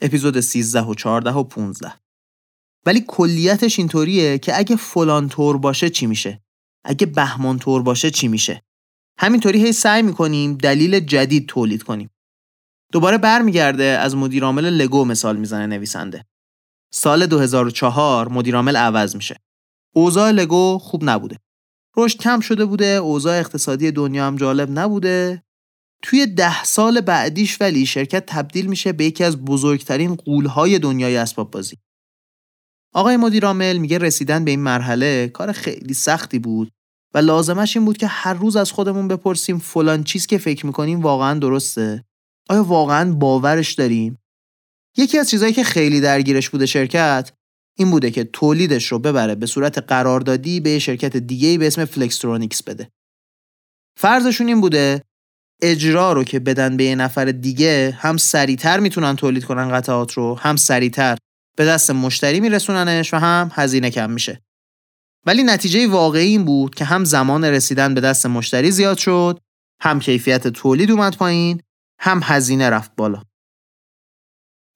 اپیزود 0.00 0.40
13 0.40 0.80
و 0.80 0.94
14 0.94 1.30
و 1.30 1.42
15 1.42 1.92
ولی 2.86 3.04
کلیتش 3.08 3.78
اینطوریه 3.78 4.38
که 4.38 4.58
اگه 4.58 4.76
فلان 4.76 5.28
طور 5.28 5.58
باشه 5.58 5.90
چی 5.90 6.06
میشه؟ 6.06 6.42
اگه 6.84 7.06
بهمان 7.06 7.58
طور 7.58 7.82
باشه 7.82 8.10
چی 8.10 8.28
میشه؟ 8.28 8.62
همینطوری 9.18 9.64
هی 9.64 9.72
سعی 9.72 10.02
می‌کنیم 10.02 10.54
دلیل 10.54 11.00
جدید 11.00 11.48
تولید 11.48 11.82
کنیم. 11.82 12.10
دوباره 12.92 13.18
برمیگرده 13.18 13.84
از 13.84 14.16
مدیرعامل 14.16 14.64
لگو 14.64 15.04
مثال 15.04 15.36
می‌زنه 15.36 15.66
نویسنده. 15.66 16.24
سال 16.92 17.26
2004 17.26 18.28
مدیرعامل 18.28 18.76
عوض 18.76 19.16
میشه. 19.16 19.36
اوضاع 19.94 20.30
لگو 20.30 20.78
خوب 20.78 21.04
نبوده. 21.04 21.38
رشد 21.96 22.18
کم 22.18 22.40
شده 22.40 22.64
بوده 22.64 22.86
اوضاع 22.86 23.38
اقتصادی 23.38 23.90
دنیا 23.90 24.26
هم 24.26 24.36
جالب 24.36 24.78
نبوده. 24.78 25.42
توی 26.02 26.26
ده 26.26 26.64
سال 26.64 27.00
بعدیش 27.00 27.60
ولی 27.60 27.86
شرکت 27.86 28.26
تبدیل 28.26 28.66
میشه 28.66 28.92
به 28.92 29.04
یکی 29.04 29.24
از 29.24 29.44
بزرگترین 29.44 30.14
غولهای 30.14 30.78
دنیای 30.78 31.16
اسباب 31.16 31.50
بازی. 31.50 31.76
آقای 32.94 33.16
مدیرعامل 33.16 33.76
میگه 33.76 33.98
رسیدن 33.98 34.44
به 34.44 34.50
این 34.50 34.60
مرحله 34.60 35.28
کار 35.28 35.52
خیلی 35.52 35.94
سختی 35.94 36.38
بود 36.38 36.70
و 37.14 37.18
لازمش 37.18 37.76
این 37.76 37.86
بود 37.86 37.96
که 37.96 38.06
هر 38.06 38.34
روز 38.34 38.56
از 38.56 38.72
خودمون 38.72 39.08
بپرسیم 39.08 39.58
فلان 39.58 40.04
چیز 40.04 40.26
که 40.26 40.38
فکر 40.38 40.66
می‌کنیم 40.66 41.00
واقعا 41.00 41.38
درسته. 41.38 42.04
آیا 42.48 42.64
واقعا 42.64 43.12
باورش 43.12 43.72
داریم؟ 43.72 44.18
یکی 44.96 45.18
از 45.18 45.30
چیزهایی 45.30 45.54
که 45.54 45.64
خیلی 45.64 46.00
درگیرش 46.00 46.50
بوده 46.50 46.66
شرکت 46.66 47.32
این 47.78 47.90
بوده 47.90 48.10
که 48.10 48.24
تولیدش 48.24 48.86
رو 48.86 48.98
ببره 48.98 49.34
به 49.34 49.46
صورت 49.46 49.78
قراردادی 49.78 50.60
به 50.60 50.78
شرکت 50.78 51.16
دیگه 51.16 51.58
به 51.58 51.66
اسم 51.66 51.84
Flextronics 51.84 52.62
بده. 52.62 52.88
فرضشون 53.98 54.46
این 54.48 54.60
بوده 54.60 55.02
اجرا 55.62 56.12
رو 56.12 56.24
که 56.24 56.40
بدن 56.40 56.76
به 56.76 56.84
یه 56.84 56.94
نفر 56.94 57.24
دیگه 57.24 57.98
هم 58.00 58.16
سریعتر 58.16 58.80
می‌تونن 58.80 59.16
تولید 59.16 59.44
کنن 59.44 59.68
قطعات 59.68 60.12
رو 60.12 60.38
هم 60.38 60.56
سریعتر 60.56 61.16
به 61.56 61.64
دست 61.64 61.90
مشتری 61.90 62.40
میرسوننش 62.40 63.14
و 63.14 63.16
هم 63.16 63.50
هزینه 63.54 63.90
کم 63.90 64.10
میشه. 64.10 64.42
ولی 65.26 65.42
نتیجه 65.42 65.86
واقعی 65.86 66.28
این 66.28 66.44
بود 66.44 66.74
که 66.74 66.84
هم 66.84 67.04
زمان 67.04 67.44
رسیدن 67.44 67.94
به 67.94 68.00
دست 68.00 68.26
مشتری 68.26 68.70
زیاد 68.70 68.98
شد 68.98 69.38
هم 69.80 70.00
کیفیت 70.00 70.48
تولید 70.48 70.90
اومد 70.90 71.16
پایین 71.16 71.60
هم 71.98 72.20
هزینه 72.22 72.70
رفت 72.70 72.92
بالا. 72.96 73.22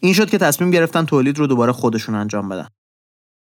این 0.03 0.13
شد 0.13 0.31
که 0.31 0.39
تصمیم 0.39 0.71
گرفتن 0.71 1.07
تولید 1.07 1.39
رو 1.39 1.47
دوباره 1.47 1.73
خودشون 1.73 2.15
انجام 2.15 2.49
بدن. 2.49 2.69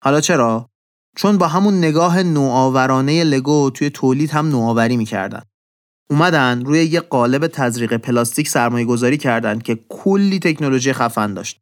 حالا 0.04 0.22
چرا؟ 0.22 0.70
چون 1.18 1.38
با 1.38 1.48
همون 1.48 1.78
نگاه 1.78 2.24
نوآورانه 2.24 3.24
لگو 3.24 3.70
توی 3.70 3.90
تولید 3.90 4.32
هم 4.32 4.50
نوآوری 4.50 4.98
می‌کردن. 4.98 5.42
اومدن 6.10 6.66
روی 6.66 6.84
یه 6.84 7.00
قالب 7.00 7.48
تزریق 7.48 7.98
پلاستیک 7.98 8.50
سرمایه 8.50 8.86
گذاری 8.86 9.18
کردن 9.18 9.60
که 9.60 9.80
کلی 9.90 10.40
تکنولوژی 10.40 10.94
خفن 10.94 11.34
داشت. 11.34 11.60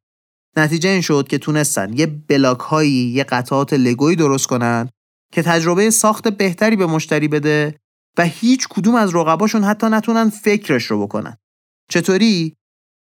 نتیجه 0.57 0.89
این 0.89 1.01
شد 1.01 1.27
که 1.27 1.37
تونستن 1.37 1.93
یه 1.93 2.05
بلاک 2.05 2.59
هایی 2.59 3.11
یه 3.11 3.23
قطعات 3.23 3.73
لگویی 3.73 4.15
درست 4.15 4.47
کنن 4.47 4.89
که 5.33 5.41
تجربه 5.41 5.89
ساخت 5.89 6.27
بهتری 6.27 6.75
به 6.75 6.85
مشتری 6.85 7.27
بده 7.27 7.75
و 8.17 8.25
هیچ 8.25 8.67
کدوم 8.67 8.95
از 8.95 9.15
رقباشون 9.15 9.63
حتی 9.63 9.87
نتونن 9.87 10.29
فکرش 10.29 10.83
رو 10.85 11.01
بکنن. 11.01 11.37
چطوری؟ 11.89 12.55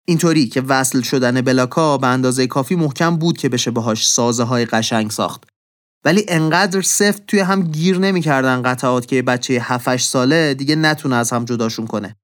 اینطوری 0.09 0.47
که 0.47 0.61
وصل 0.61 1.03
شدن 1.03 1.41
بلاکا 1.41 1.99
به 1.99 2.07
اندازه 2.07 2.47
کافی 2.47 2.75
محکم 2.75 3.17
بود 3.17 3.39
که 3.39 3.49
بشه 3.49 3.71
باهاش 3.71 4.09
سازه 4.09 4.43
های 4.43 4.65
قشنگ 4.65 5.11
ساخت. 5.11 5.45
ولی 6.07 6.25
انقدر 6.29 6.83
سفت 6.83 7.27
توی 7.27 7.41
هم 7.41 7.63
گیر 7.63 7.99
نمی‌کردن 7.99 8.63
قطعات 8.63 9.07
که 9.07 9.23
بچه 9.23 9.59
7 9.61 9.97
ساله 9.97 10.55
دیگه 10.55 10.77
نتونه 10.77 11.17
از 11.17 11.33
هم 11.33 11.45
جداشون 11.45 11.87
کنه 11.87 12.17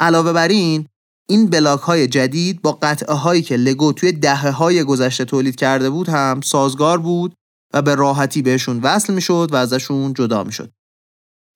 علاوه 0.00 0.32
بر 0.32 0.48
این 0.48 0.86
این 1.28 1.50
بلاک 1.50 1.80
های 1.80 2.06
جدید 2.06 2.62
با 2.62 2.72
قطعه 2.72 3.14
هایی 3.14 3.42
که 3.42 3.56
لگو 3.56 3.92
توی 3.92 4.12
دهه 4.12 4.50
های 4.50 4.84
گذشته 4.84 5.24
تولید 5.24 5.56
کرده 5.56 5.90
بود 5.90 6.08
هم 6.08 6.40
سازگار 6.40 6.98
بود 6.98 7.34
و 7.74 7.82
به 7.82 7.94
راحتی 7.94 8.42
بهشون 8.42 8.80
وصل 8.80 9.14
می‌شد 9.14 9.48
و 9.52 9.56
ازشون 9.56 10.14
جدا 10.14 10.44
می‌شد. 10.44 10.72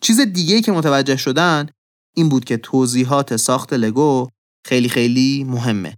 چیز 0.03 0.21
دیگه 0.21 0.61
که 0.61 0.73
متوجه 0.73 1.17
شدن 1.17 1.67
این 2.17 2.29
بود 2.29 2.45
که 2.45 2.57
توضیحات 2.57 3.37
ساخت 3.37 3.73
لگو 3.73 4.29
خیلی 4.67 4.89
خیلی 4.89 5.45
مهمه 5.45 5.97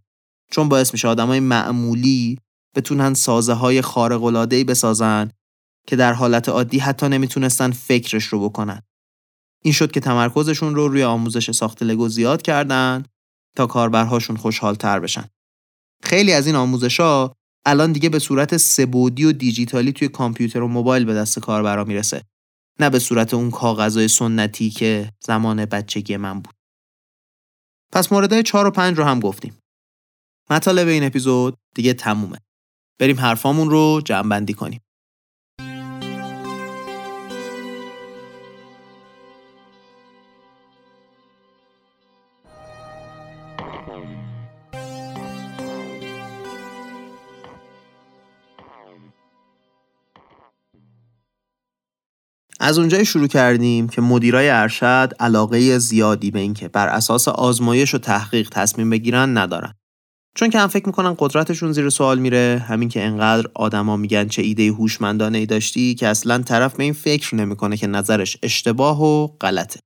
چون 0.51 0.69
باعث 0.69 0.93
میشه 0.93 1.09
آدمای 1.09 1.41
معمولی 1.41 2.39
بتونن 2.75 3.15
سازه 3.15 3.53
های 3.53 3.83
خارق 3.83 4.25
العاده 4.25 4.65
بسازن 4.65 5.31
که 5.87 5.97
در 5.97 6.13
حالت 6.13 6.49
عادی 6.49 6.79
حتی 6.79 7.09
نمی‌تونستن 7.09 7.71
فکرش 7.71 8.25
رو 8.25 8.49
بکنن. 8.49 8.83
این 9.63 9.73
شد 9.75 9.93
که 9.93 10.01
تمرکزشون 10.01 10.75
رو 10.75 10.89
روی 10.89 11.03
آموزش 11.03 11.51
ساخت 11.51 11.83
لگو 11.83 12.09
زیاد 12.09 12.43
کردن 12.43 13.05
تا 13.57 13.67
کاربرهاشون 13.67 14.37
خوشحال 14.37 14.75
تر 14.75 15.01
بشن. 15.01 15.25
خیلی 16.03 16.33
از 16.33 16.47
این 16.47 16.57
آموزش 16.57 17.01
ها 17.01 17.35
الان 17.67 17.93
دیگه 17.93 18.09
به 18.09 18.19
صورت 18.19 18.57
سبودی 18.57 19.25
و 19.25 19.33
دیجیتالی 19.33 19.93
توی 19.93 20.09
کامپیوتر 20.09 20.63
و 20.63 20.69
موبایل 20.69 21.05
به 21.05 21.15
دست 21.15 21.39
کاربرا 21.39 21.85
می‌رسه. 21.85 22.23
نه 22.81 22.91
به 22.91 22.99
صورت 22.99 23.35
اون 23.35 23.51
کاغذهای 23.51 24.09
سنتی 24.09 24.71
که 24.71 25.13
زمان 25.21 25.65
بچگی 25.65 26.17
من 26.17 26.41
بود. 26.41 26.55
پس 27.93 28.13
موردهای 28.13 28.43
4 28.43 28.67
و 28.67 28.71
5 28.71 28.99
رو 28.99 29.05
هم 29.05 29.21
گفتیم. 29.21 29.59
مطالب 30.51 30.89
این 30.89 31.05
اپیزود 31.05 31.57
دیگه 31.75 31.95
تمومه. 31.95 32.39
بریم 32.99 33.21
حرفامون 33.21 33.71
رو 33.71 34.01
جمع 34.05 34.45
کنیم. 34.45 34.81
از 52.61 52.79
اونجای 52.79 53.05
شروع 53.05 53.27
کردیم 53.27 53.89
که 53.89 54.01
مدیرای 54.01 54.49
ارشد 54.49 55.13
علاقه 55.21 55.79
زیادی 55.79 56.31
به 56.31 56.39
اینکه 56.39 56.69
بر 56.69 56.89
اساس 56.89 57.29
آزمایش 57.29 57.95
و 57.95 57.99
تحقیق 57.99 58.49
تصمیم 58.49 58.91
بگیرن 58.91 59.39
ندارن. 59.39 59.75
چون 60.37 60.51
که 60.51 60.59
هم 60.59 60.69
فکر 60.69 60.87
می‌کنن 60.87 61.15
قدرتشون 61.19 61.73
زیر 61.73 61.89
سوال 61.89 62.19
میره 62.19 62.65
همین 62.69 62.89
که 62.89 63.05
انقدر 63.05 63.51
آدما 63.55 63.97
میگن 63.97 64.29
چه 64.29 64.43
ایده 64.43 64.69
هوشمندانه 64.69 65.39
ای 65.39 65.47
داشتی 65.47 65.95
که 65.95 66.09
اصلا 66.09 66.39
طرف 66.39 66.77
به 66.77 66.85
این 66.85 66.93
فکر 66.93 67.35
نمی‌کنه 67.35 67.77
که 67.77 67.87
نظرش 67.87 68.37
اشتباه 68.43 69.03
و 69.03 69.27
غلطه. 69.27 69.81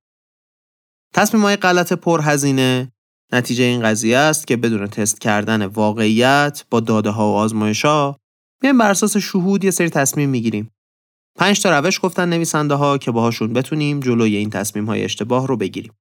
تصمیم 1.15 1.43
های 1.43 1.57
غلط 1.57 1.93
پرهزینه 1.93 2.93
نتیجه 3.33 3.65
این 3.65 3.83
قضیه 3.83 4.17
است 4.17 4.47
که 4.47 4.57
بدون 4.57 4.87
تست 4.87 5.21
کردن 5.21 5.67
واقعیت 5.67 6.65
با 6.71 6.81
داده 6.81 7.11
ها 7.11 7.33
و 7.33 7.35
آزمایش 7.35 7.85
ها 7.85 8.17
میایم 8.63 8.79
بر 8.79 8.91
اساس 8.91 9.17
شهود 9.17 9.65
یه 9.65 9.71
سری 9.71 9.91
تصمیم 9.91 10.29
می‌گیریم 10.29 10.71
پنج 11.39 11.63
تا 11.63 11.79
روش 11.79 12.01
گفتن 12.03 12.29
نویسنده 12.29 12.75
ها 12.75 12.99
که 12.99 13.11
باهاشون 13.11 13.53
بتونیم 13.53 14.01
جلوی 14.01 14.37
این 14.37 14.51
تصمیم 14.51 14.87
های 14.87 15.05
اشتباه 15.05 15.47
رو 15.47 15.57
بگیریم. 15.57 15.93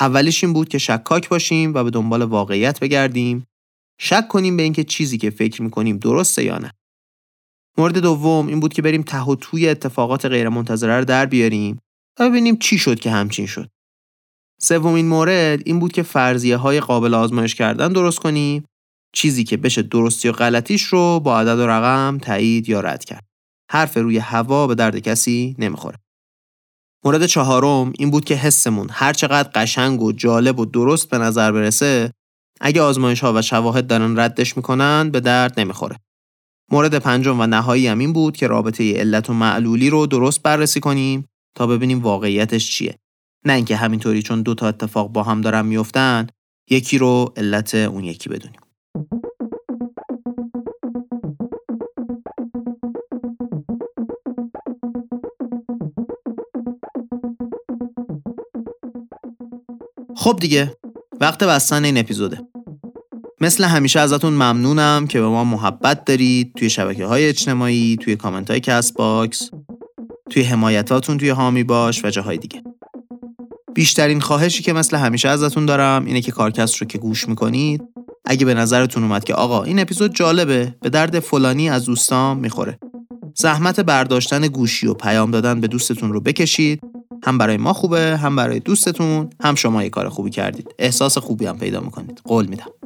اولیش 0.00 0.44
این 0.44 0.52
بود 0.52 0.68
که 0.68 0.78
شکاک 0.78 1.28
باشیم 1.28 1.74
و 1.74 1.84
به 1.84 1.90
دنبال 1.90 2.22
واقعیت 2.22 2.80
بگردیم 2.80 3.46
شک 4.02 4.28
کنیم 4.28 4.56
به 4.56 4.62
اینکه 4.62 4.84
چیزی 4.84 5.18
که 5.18 5.30
فکر 5.30 5.62
می‌کنیم 5.62 5.98
درسته 5.98 6.44
یا 6.44 6.58
نه. 6.58 6.72
مورد 7.78 7.98
دوم 7.98 8.46
این 8.46 8.60
بود 8.60 8.72
که 8.72 8.82
بریم 8.82 9.02
ته 9.02 9.22
و 9.22 9.34
توی 9.34 9.68
اتفاقات 9.68 10.26
غیرمنتظره 10.26 10.98
رو 10.98 11.04
در 11.04 11.26
بیاریم 11.26 11.78
و 12.18 12.28
ببینیم 12.28 12.56
چی 12.56 12.78
شد 12.78 13.00
که 13.00 13.10
همچین 13.10 13.46
شد. 13.46 13.68
سومین 14.60 15.08
مورد 15.08 15.62
این 15.64 15.78
بود 15.78 15.92
که 15.92 16.02
فرضیه 16.02 16.56
های 16.56 16.80
قابل 16.80 17.14
آزمایش 17.14 17.54
کردن 17.54 17.92
درست 17.92 18.18
کنیم 18.18 18.64
چیزی 19.14 19.44
که 19.44 19.56
بشه 19.56 19.82
درستی 19.82 20.28
و 20.28 20.32
غلطیش 20.32 20.82
رو 20.82 21.20
با 21.20 21.40
عدد 21.40 21.58
و 21.58 21.66
رقم 21.66 22.18
تایید 22.18 22.68
یا 22.68 22.80
رد 22.80 23.04
کرد. 23.04 23.24
حرف 23.70 23.96
روی 23.96 24.18
هوا 24.18 24.66
به 24.66 24.74
درد 24.74 24.98
کسی 24.98 25.56
نمی‌خوره. 25.58 25.98
مورد 27.04 27.26
چهارم 27.26 27.92
این 27.98 28.10
بود 28.10 28.24
که 28.24 28.34
حسمون 28.34 28.88
هر 28.90 29.12
چقدر 29.12 29.50
قشنگ 29.54 30.02
و 30.02 30.12
جالب 30.12 30.58
و 30.58 30.64
درست 30.64 31.10
به 31.10 31.18
نظر 31.18 31.52
برسه 31.52 32.12
اگه 32.60 32.82
آزمایش 32.82 33.20
ها 33.20 33.32
و 33.36 33.42
شواهد 33.42 33.86
دارن 33.86 34.18
ردش 34.18 34.56
می‌کنن 34.56 35.10
به 35.10 35.20
درد 35.20 35.60
نمی‌خوره. 35.60 35.96
مورد 36.72 36.98
پنجم 36.98 37.40
و 37.40 37.46
نهایی 37.46 37.86
هم 37.86 37.98
این 37.98 38.12
بود 38.12 38.36
که 38.36 38.46
رابطه 38.46 38.96
علت 38.96 39.30
و 39.30 39.32
معلولی 39.32 39.90
رو 39.90 40.06
درست 40.06 40.42
بررسی 40.42 40.80
کنیم 40.80 41.24
تا 41.56 41.66
ببینیم 41.66 42.02
واقعیتش 42.02 42.70
چیه. 42.70 42.98
نه 43.44 43.52
اینکه 43.52 43.76
همینطوری 43.76 44.22
چون 44.22 44.42
دو 44.42 44.54
تا 44.54 44.68
اتفاق 44.68 45.08
با 45.08 45.22
هم 45.22 45.40
دارن 45.40 45.66
میفتن 45.66 46.26
یکی 46.70 46.98
رو 46.98 47.32
علت 47.36 47.74
اون 47.74 48.04
یکی 48.04 48.28
بدونیم. 48.28 48.60
خب 60.16 60.36
دیگه 60.40 60.76
وقت 61.20 61.44
بستن 61.44 61.84
این 61.84 61.98
اپیزوده 61.98 62.49
مثل 63.42 63.64
همیشه 63.64 64.00
ازتون 64.00 64.32
ممنونم 64.32 65.06
که 65.06 65.20
به 65.20 65.26
ما 65.26 65.44
محبت 65.44 66.04
دارید 66.04 66.52
توی 66.56 66.70
شبکه 66.70 67.06
های 67.06 67.28
اجتماعی 67.28 67.96
توی 68.00 68.16
کامنت 68.16 68.50
های 68.50 68.60
Castbox 68.60 69.50
توی 70.30 70.42
حمایتاتون 70.42 71.18
توی 71.18 71.28
حامی 71.28 71.64
باش 71.64 72.04
و 72.04 72.10
جاهای 72.10 72.36
دیگه. 72.36 72.62
بیشترین 73.74 74.20
خواهشی 74.20 74.62
که 74.62 74.72
مثل 74.72 74.96
همیشه 74.96 75.28
ازتون 75.28 75.66
دارم 75.66 76.04
اینه 76.04 76.20
که 76.20 76.32
کارکست 76.32 76.76
رو 76.76 76.86
که 76.86 76.98
گوش 76.98 77.28
می‌کنید 77.28 77.82
اگه 78.24 78.46
به 78.46 78.54
نظرتون 78.54 79.02
اومد 79.02 79.24
که 79.24 79.34
آقا 79.34 79.62
این 79.62 79.78
اپیزود 79.78 80.14
جالبه 80.14 80.74
به 80.82 80.90
درد 80.90 81.20
فلانی 81.20 81.70
از 81.70 81.84
دوستام 81.84 82.38
می‌خوره. 82.38 82.78
زحمت 83.34 83.80
برداشتن 83.80 84.40
گوشی 84.40 84.86
و 84.86 84.94
پیام 84.94 85.30
دادن 85.30 85.60
به 85.60 85.68
دوستتون 85.68 86.12
رو 86.12 86.20
بکشید. 86.20 86.80
هم 87.24 87.38
برای 87.38 87.56
ما 87.56 87.72
خوبه 87.72 88.16
هم 88.16 88.36
برای 88.36 88.60
دوستتون 88.60 89.30
هم 89.40 89.54
شما 89.54 89.82
یه 89.82 89.90
کار 89.90 90.08
خوبی 90.08 90.30
کردید. 90.30 90.74
احساس 90.78 91.18
خوبی 91.18 91.46
هم 91.46 91.58
پیدا 91.58 91.80
می‌کنید. 91.80 92.20
قول 92.24 92.46
میدم. 92.46 92.79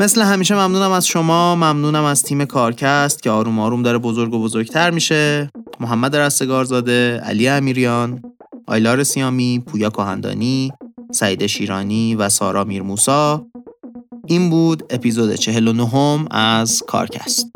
مثل 0.00 0.22
همیشه 0.22 0.54
ممنونم 0.54 0.90
از 0.90 1.06
شما 1.06 1.54
ممنونم 1.54 2.04
از 2.04 2.22
تیم 2.22 2.44
کارکست 2.44 3.22
که 3.22 3.30
آروم 3.30 3.58
آروم 3.58 3.82
داره 3.82 3.98
بزرگ 3.98 4.34
و 4.34 4.42
بزرگتر 4.42 4.90
میشه. 4.90 5.50
محمد 5.80 6.16
رستگارزاده 6.16 7.20
علی 7.24 7.48
امیریان 7.48 8.22
آیلار 8.66 9.02
سیامی 9.04 9.62
پویا 9.66 9.90
کهندانی 9.90 10.72
سعید 11.12 11.46
شیرانی 11.46 12.14
و 12.14 12.28
سارا 12.28 12.64
میرموسا. 12.64 13.46
این 14.26 14.50
بود 14.50 14.82
اپیزود 14.90 15.34
49 15.34 16.26
از 16.30 16.82
کارکست. 16.88 17.55